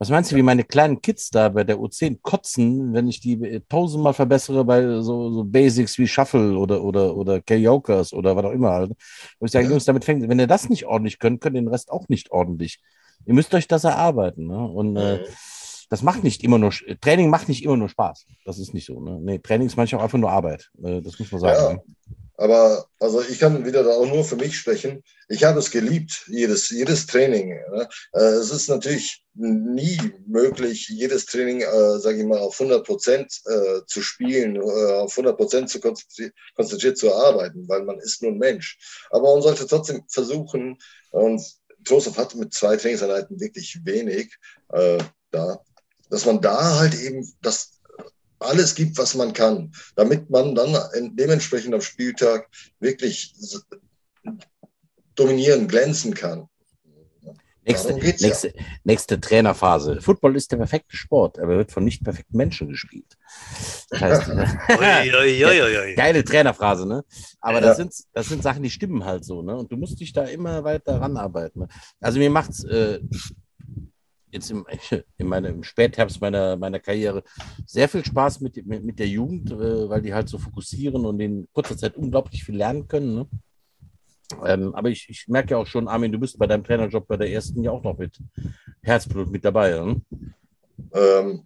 [0.00, 3.32] Was meinst du, wie meine kleinen Kids da bei der U10 kotzen, wenn ich die
[3.42, 8.44] äh, tausendmal verbessere bei so, so Basics wie Shuffle oder, oder, oder Karaoke oder was
[8.44, 8.92] auch immer halt.
[9.40, 9.72] Wo ich sage, Ja.
[9.72, 12.30] Jungs, damit fängt, wenn ihr das nicht ordentlich könnt, könnt ihr den Rest auch nicht
[12.30, 12.80] ordentlich.
[13.26, 14.46] Ihr müsst euch das erarbeiten.
[14.46, 14.64] Ne?
[14.64, 15.24] Und äh,
[15.90, 16.70] das macht nicht immer nur,
[17.00, 18.26] Training macht nicht immer nur Spaß.
[18.44, 19.00] Das ist nicht so.
[19.00, 19.18] Ne?
[19.20, 20.70] Nee, Training ist manchmal auch einfach nur Arbeit.
[20.80, 21.60] Äh, das muss man sagen.
[21.60, 21.72] Ja.
[21.72, 21.82] Ne?
[22.38, 25.02] Aber also ich kann wieder da auch nur für mich sprechen.
[25.28, 27.48] Ich habe es geliebt, jedes, jedes Training.
[27.48, 27.88] Ne?
[28.12, 33.40] Äh, es ist natürlich nie möglich, jedes Training, äh, sage ich mal, auf 100 Prozent
[33.44, 38.22] äh, zu spielen, äh, auf 100 Prozent zu konzentri konzentriert zu arbeiten, weil man ist
[38.22, 38.78] nur ein Mensch.
[39.10, 40.78] Aber man sollte trotzdem versuchen,
[41.10, 41.42] und
[41.84, 44.36] Trostorf hat mit zwei Trainingseinheiten wirklich wenig
[44.72, 44.98] äh,
[45.32, 45.60] da,
[46.08, 47.77] dass man da halt eben das
[48.40, 50.76] alles gibt, was man kann, damit man dann
[51.16, 52.48] dementsprechend am Spieltag
[52.80, 53.34] wirklich
[55.14, 56.48] dominieren, glänzen kann.
[57.68, 58.28] Nächste, geht's ja.
[58.28, 60.00] nächste, nächste Trainerphase.
[60.00, 63.18] Football ist der perfekte Sport, aber wird von nicht perfekten Menschen gespielt.
[63.90, 64.34] Das heißt, Ui,
[64.78, 65.94] ui, ui, ui, ui.
[65.94, 67.04] geile Trainerphrase, ne?
[67.40, 67.66] Aber Ja.
[67.66, 69.54] das, sind, das sind Sachen, die stimmen halt so, ne?
[69.54, 71.62] Und du musst dich da immer weiter ranarbeiten.
[71.62, 71.68] Ne?
[72.00, 73.00] Also mir macht's äh,
[74.30, 74.66] jetzt im,
[75.18, 77.22] in meiner, im Spätherbst meiner, meiner Karriere
[77.66, 81.20] sehr viel Spaß mit, mit, mit der Jugend, äh, weil die halt so fokussieren und
[81.20, 83.14] in kurzer Zeit unglaublich viel lernen können.
[83.14, 83.26] Ne?
[84.44, 87.16] Ähm, aber ich, ich merke ja auch schon, Armin, du bist bei deinem Trainerjob bei
[87.16, 88.18] der ersten ja auch noch mit
[88.82, 89.70] Herzblut mit dabei.
[89.70, 90.00] Ne?
[90.92, 91.42] Ähm,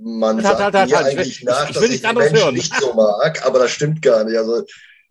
[0.00, 1.12] man Halt, sagt halt, halt, halt.
[1.12, 2.54] Ich eigentlich will- nach, ich- ich dass ich Menschen hören.
[2.54, 4.36] nicht so mag, aber das stimmt gar nicht.
[4.38, 4.64] Also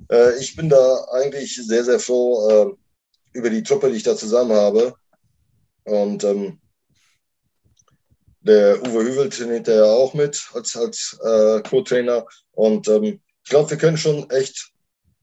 [0.10, 4.16] äh, ich bin da eigentlich sehr, sehr froh äh, über die Truppe, die ich da
[4.16, 4.94] zusammen habe.
[5.84, 6.60] Und ähm,
[8.48, 12.26] der Uwe Hüvel trainiert ja auch mit als, als äh, Co-Trainer.
[12.52, 14.72] Und ähm, ich glaube, wir können schon echt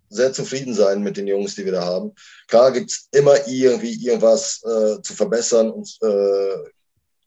[0.09, 2.15] sehr zufrieden sein mit den Jungs, die wir da haben.
[2.47, 6.71] Klar gibt es immer irgendwie irgendwas äh, zu verbessern und äh,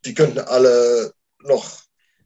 [0.06, 1.12] die könnten alle
[1.44, 1.82] noch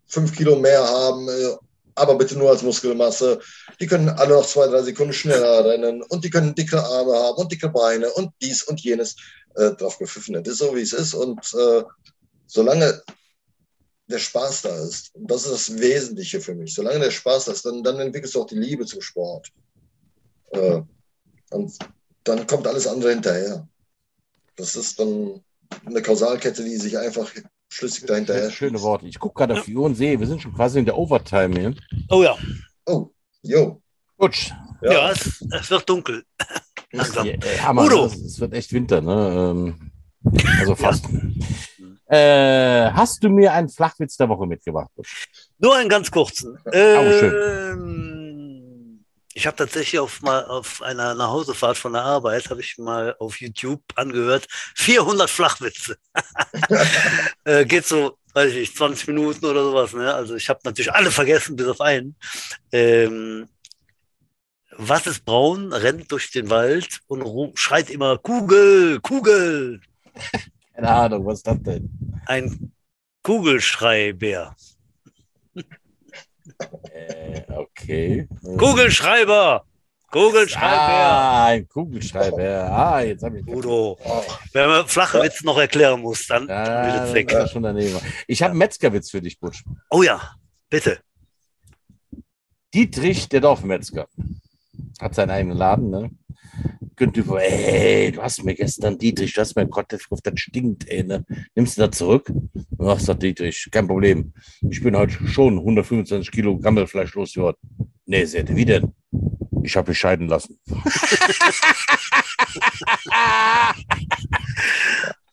[0.05, 1.55] fünf Kilo mehr haben, äh,
[1.95, 3.39] aber bitte nur als Muskelmasse.
[3.80, 7.38] Die können alle noch zwei, drei Sekunden schneller rennen und die können dickere Arme haben
[7.38, 9.15] und dicke Beine und dies und jenes
[9.55, 10.36] äh, drauf gepfiffen.
[10.43, 11.13] Das ist so, wie es ist.
[11.13, 11.84] Und äh,
[12.47, 13.01] solange
[14.12, 17.51] der Spaß da ist, und das ist das Wesentliche für mich, solange der Spaß da
[17.53, 19.51] ist, dann, dann entwickelst du auch die Liebe zum Sport.
[20.51, 20.82] Äh,
[21.51, 21.74] und
[22.24, 23.68] dann kommt alles andere hinterher.
[24.55, 25.41] Das ist dann
[25.86, 27.32] eine Kausalkette, die sich einfach
[27.70, 28.84] schlüssig dahinterher Schöne schließt.
[28.84, 29.07] Worte.
[29.07, 31.57] Ich gucke gerade auf die Uhr und sehe, wir sind schon quasi in der Overtime
[31.59, 31.76] hier.
[32.09, 32.38] Oh ja,
[32.86, 33.09] Oh,
[33.43, 33.82] jo.
[34.18, 34.51] Gut.
[34.82, 36.24] ja, es, es wird dunkel.
[36.91, 37.26] Langsam.
[37.26, 38.05] Ja, äh, Hammer, Udo.
[38.05, 39.51] Es, es wird echt Winter, ne?
[39.51, 39.91] Ähm,
[40.59, 41.05] also fast.
[42.12, 44.89] Äh, hast du mir einen Flachwitz der Woche mitgebracht?
[45.59, 46.59] Nur einen ganz kurzen.
[46.74, 48.12] Ähm,
[49.34, 53.39] ich habe tatsächlich auf, mal auf einer Nachhausefahrt von der Arbeit, habe ich mal auf
[53.39, 54.45] YouTube angehört,
[54.76, 55.95] 400 Flachwitze.
[57.45, 59.93] äh, geht so, weiß ich nicht, 20 Minuten oder sowas.
[59.93, 60.14] Ne?
[60.14, 62.18] Also ich habe natürlich alle vergessen, bis auf einen.
[62.74, 63.47] Ähm,
[64.76, 69.80] was ist braun, rennt durch den Wald und schreit immer Kugel, Kugel.
[70.82, 71.89] Keine Ahnung, was ist das denn?
[72.25, 72.71] Ein
[73.23, 74.55] Kugelschreibär.
[76.91, 78.27] Äh, okay.
[78.57, 79.63] Kugelschreiber.
[80.11, 80.65] Kugelschreiber.
[80.82, 82.71] Ah, ein Kugelschreiber.
[82.71, 83.47] Ah, jetzt habe ich.
[83.47, 83.95] Udo.
[84.03, 84.23] Oh,
[84.53, 87.49] Wenn man flache Witze noch erklären muss, dann Ja, wird weg.
[87.51, 87.99] schon daneben.
[88.27, 89.63] Ich habe einen Metzgerwitz für dich, Butsch.
[89.91, 90.19] Oh ja,
[90.69, 90.99] bitte.
[92.73, 94.07] Dietrich, der Dorfmetzger,
[95.01, 96.11] hat seinen eigenen Laden, ne?
[96.95, 101.03] Könnte über, ey, du hast mir gestern, Dietrich, du hast mir gekauft, das stinkt, ey,
[101.03, 101.25] ne?
[101.55, 102.31] Nimmst du das zurück?
[102.79, 104.33] Ach, sagt Dietrich, kein Problem.
[104.69, 107.59] Ich bin heute schon 125 Kilo Gammelfleisch losgeworden.
[108.05, 108.93] Nee, sehr, wie denn?
[109.63, 110.59] Ich habe mich scheiden lassen.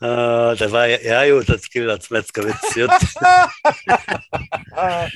[0.00, 2.74] Äh, der war ja, ja gut, das gilt als Metzgerwitz.
[2.76, 3.16] jetzt.
[4.80, 5.08] ja.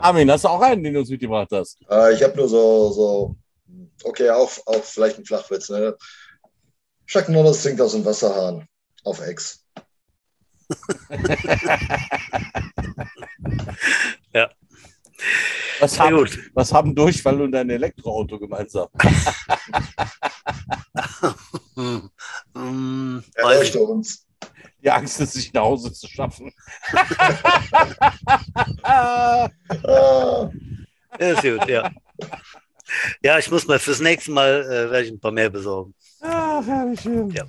[0.00, 1.78] Armin, hast du auch einen, den du uns mitgebracht hast?
[1.90, 3.36] Äh, ich habe nur so, so,
[4.04, 5.68] okay, auch, auch vielleicht ein Flachwitz.
[5.68, 5.96] Ne?
[7.06, 8.66] Chuck Norris trinkt aus dem Wasserhahn
[9.04, 9.64] auf Ex.
[15.80, 16.38] Was Sehr haben, gut.
[16.54, 18.88] was haben Durchfall und ein Elektroauto gemeinsam?
[21.74, 22.10] Hm.
[22.54, 23.22] Hm.
[23.34, 24.26] Erleuchte uns.
[24.82, 26.52] Die Angst, es sich nach Hause zu schaffen.
[28.82, 29.48] Ah,
[31.20, 31.90] Ja, ist gut, ja.
[33.22, 35.94] Ja, ich muss mal fürs nächste Mal äh, werde ich ein paar mehr besorgen.
[36.20, 37.30] Ach, herrlich schön.
[37.30, 37.44] Ja.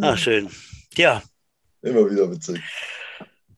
[0.00, 0.48] Ah, schön.
[0.96, 1.22] Ja,
[1.82, 2.60] immer wieder witzig.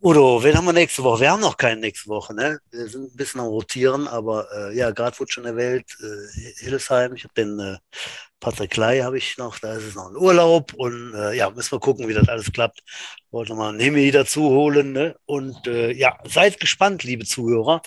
[0.02, 1.20] Udo, wen haben wir nächste Woche?
[1.20, 2.58] Wir haben noch keinen nächste Woche, ne?
[2.70, 7.14] Wir sind ein bisschen am Rotieren, aber äh, ja, gerade wurde schon erwähnt, äh, Hildesheim,
[7.14, 7.76] ich habe den äh,
[8.40, 11.72] Patrick Klei habe ich noch, da ist es noch ein Urlaub und äh, ja, müssen
[11.72, 12.80] wir gucken, wie das alles klappt.
[13.30, 15.16] Wollte mal einen Himi dazu holen, ne?
[15.26, 17.82] Und äh, ja, seid gespannt, liebe Zuhörer,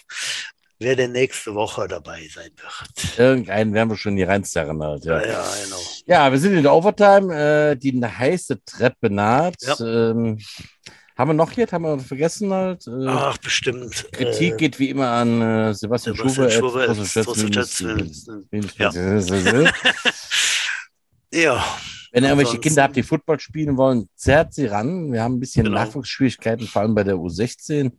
[0.83, 3.17] wer denn nächste Woche dabei sein wird.
[3.19, 5.19] Irgendeinen werden wir schon hier reinzerren halt, ja.
[5.25, 5.79] Ja, genau.
[6.05, 7.71] Ja, wir sind in der Overtime.
[7.71, 9.55] Äh, die heiße Treppe naht.
[9.61, 9.79] Ja.
[9.79, 10.37] Ähm,
[11.17, 11.67] haben wir noch hier?
[11.71, 12.85] Haben wir vergessen halt?
[12.87, 14.07] Äh, Ach, bestimmt.
[14.11, 16.85] Kritik äh, geht wie immer an äh, Sebastian, Sebastian Schuber.
[16.85, 19.71] Schuber, Trostelschätzwillen-
[21.33, 21.63] Ja,
[22.11, 25.11] Wenn ihr irgendwelche Kinder habt, die Football spielen wollen, zerrt sie ran.
[25.11, 25.77] Wir haben ein bisschen Genau.
[25.79, 27.91] Nachwuchsschwierigkeiten, vor allem bei der U16.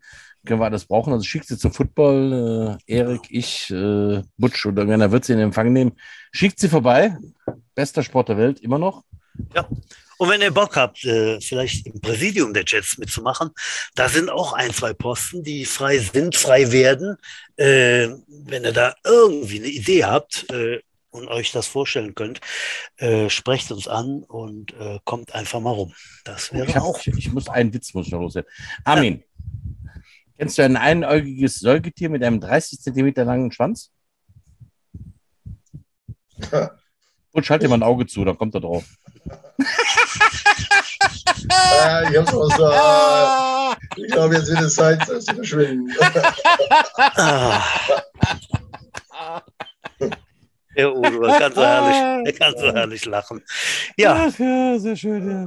[0.46, 1.12] Können wir alles brauchen.
[1.12, 2.78] Also schickt sie zum Football.
[2.86, 5.92] Äh, Erik, ich, äh, Butsch oder irgendeiner wird sie in Empfang nehmen.
[6.32, 7.16] Schickt sie vorbei.
[7.74, 9.04] Bester Sport der Welt, immer noch.
[10.18, 13.50] Und wenn ihr Bock habt, äh, vielleicht im Präsidium der Jets mitzumachen,
[13.94, 17.16] da sind auch ein, zwei Posten, die frei sind, frei werden.
[17.56, 20.80] Äh, wenn ihr da irgendwie eine Idee habt äh,
[21.10, 22.40] und euch das vorstellen könnt,
[22.98, 25.92] äh, sprecht uns an und äh, kommt einfach mal rum.
[26.24, 26.98] Das wäre Ich, hab, auch.
[27.00, 28.50] ich, ich muss einen Witz muss ich noch loswerden.
[28.84, 29.22] Armin,
[30.38, 33.90] kennst du ein einäugiges Säugetier mit einem 30 Zentimeter langen Schwanz?
[37.32, 38.84] Und schalt dir mal ein Auge zu, dann kommt er drauf.
[41.50, 45.92] Äh, ich hab's aus, äh, ich glaube, jetzt wird es Zeit, das zu verschwinden.
[50.76, 53.42] Ja, Udo, er kann so herrlich, er kann so herrlich lachen.
[53.96, 55.44] Ja, Ach ja, sehr schön.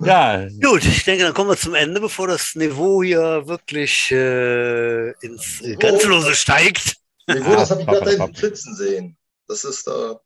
[0.00, 4.10] Ja, ja Gut, ich denke, dann kommen wir zum Ende, bevor das Niveau hier wirklich
[4.12, 6.96] äh, ins äh, Grenzenlose steigt.
[7.26, 9.16] Niveau, das habe ich gerade da Papa, hinten flitzen sehen.
[9.48, 10.20] Das ist da,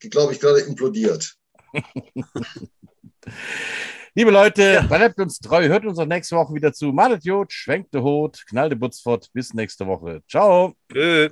[0.00, 1.34] glaube ich, gerade implodiert.
[4.14, 4.82] liebe Leute, Ja.
[4.82, 6.92] bleibt uns treu, hört uns auch nächste Woche wieder zu.
[6.92, 9.28] Malet Jod, schwenkt de Hut, knallt de Butz fort.
[9.32, 10.22] Bis nächste Woche.
[10.28, 10.74] Ciao.
[10.92, 11.30] Tschö.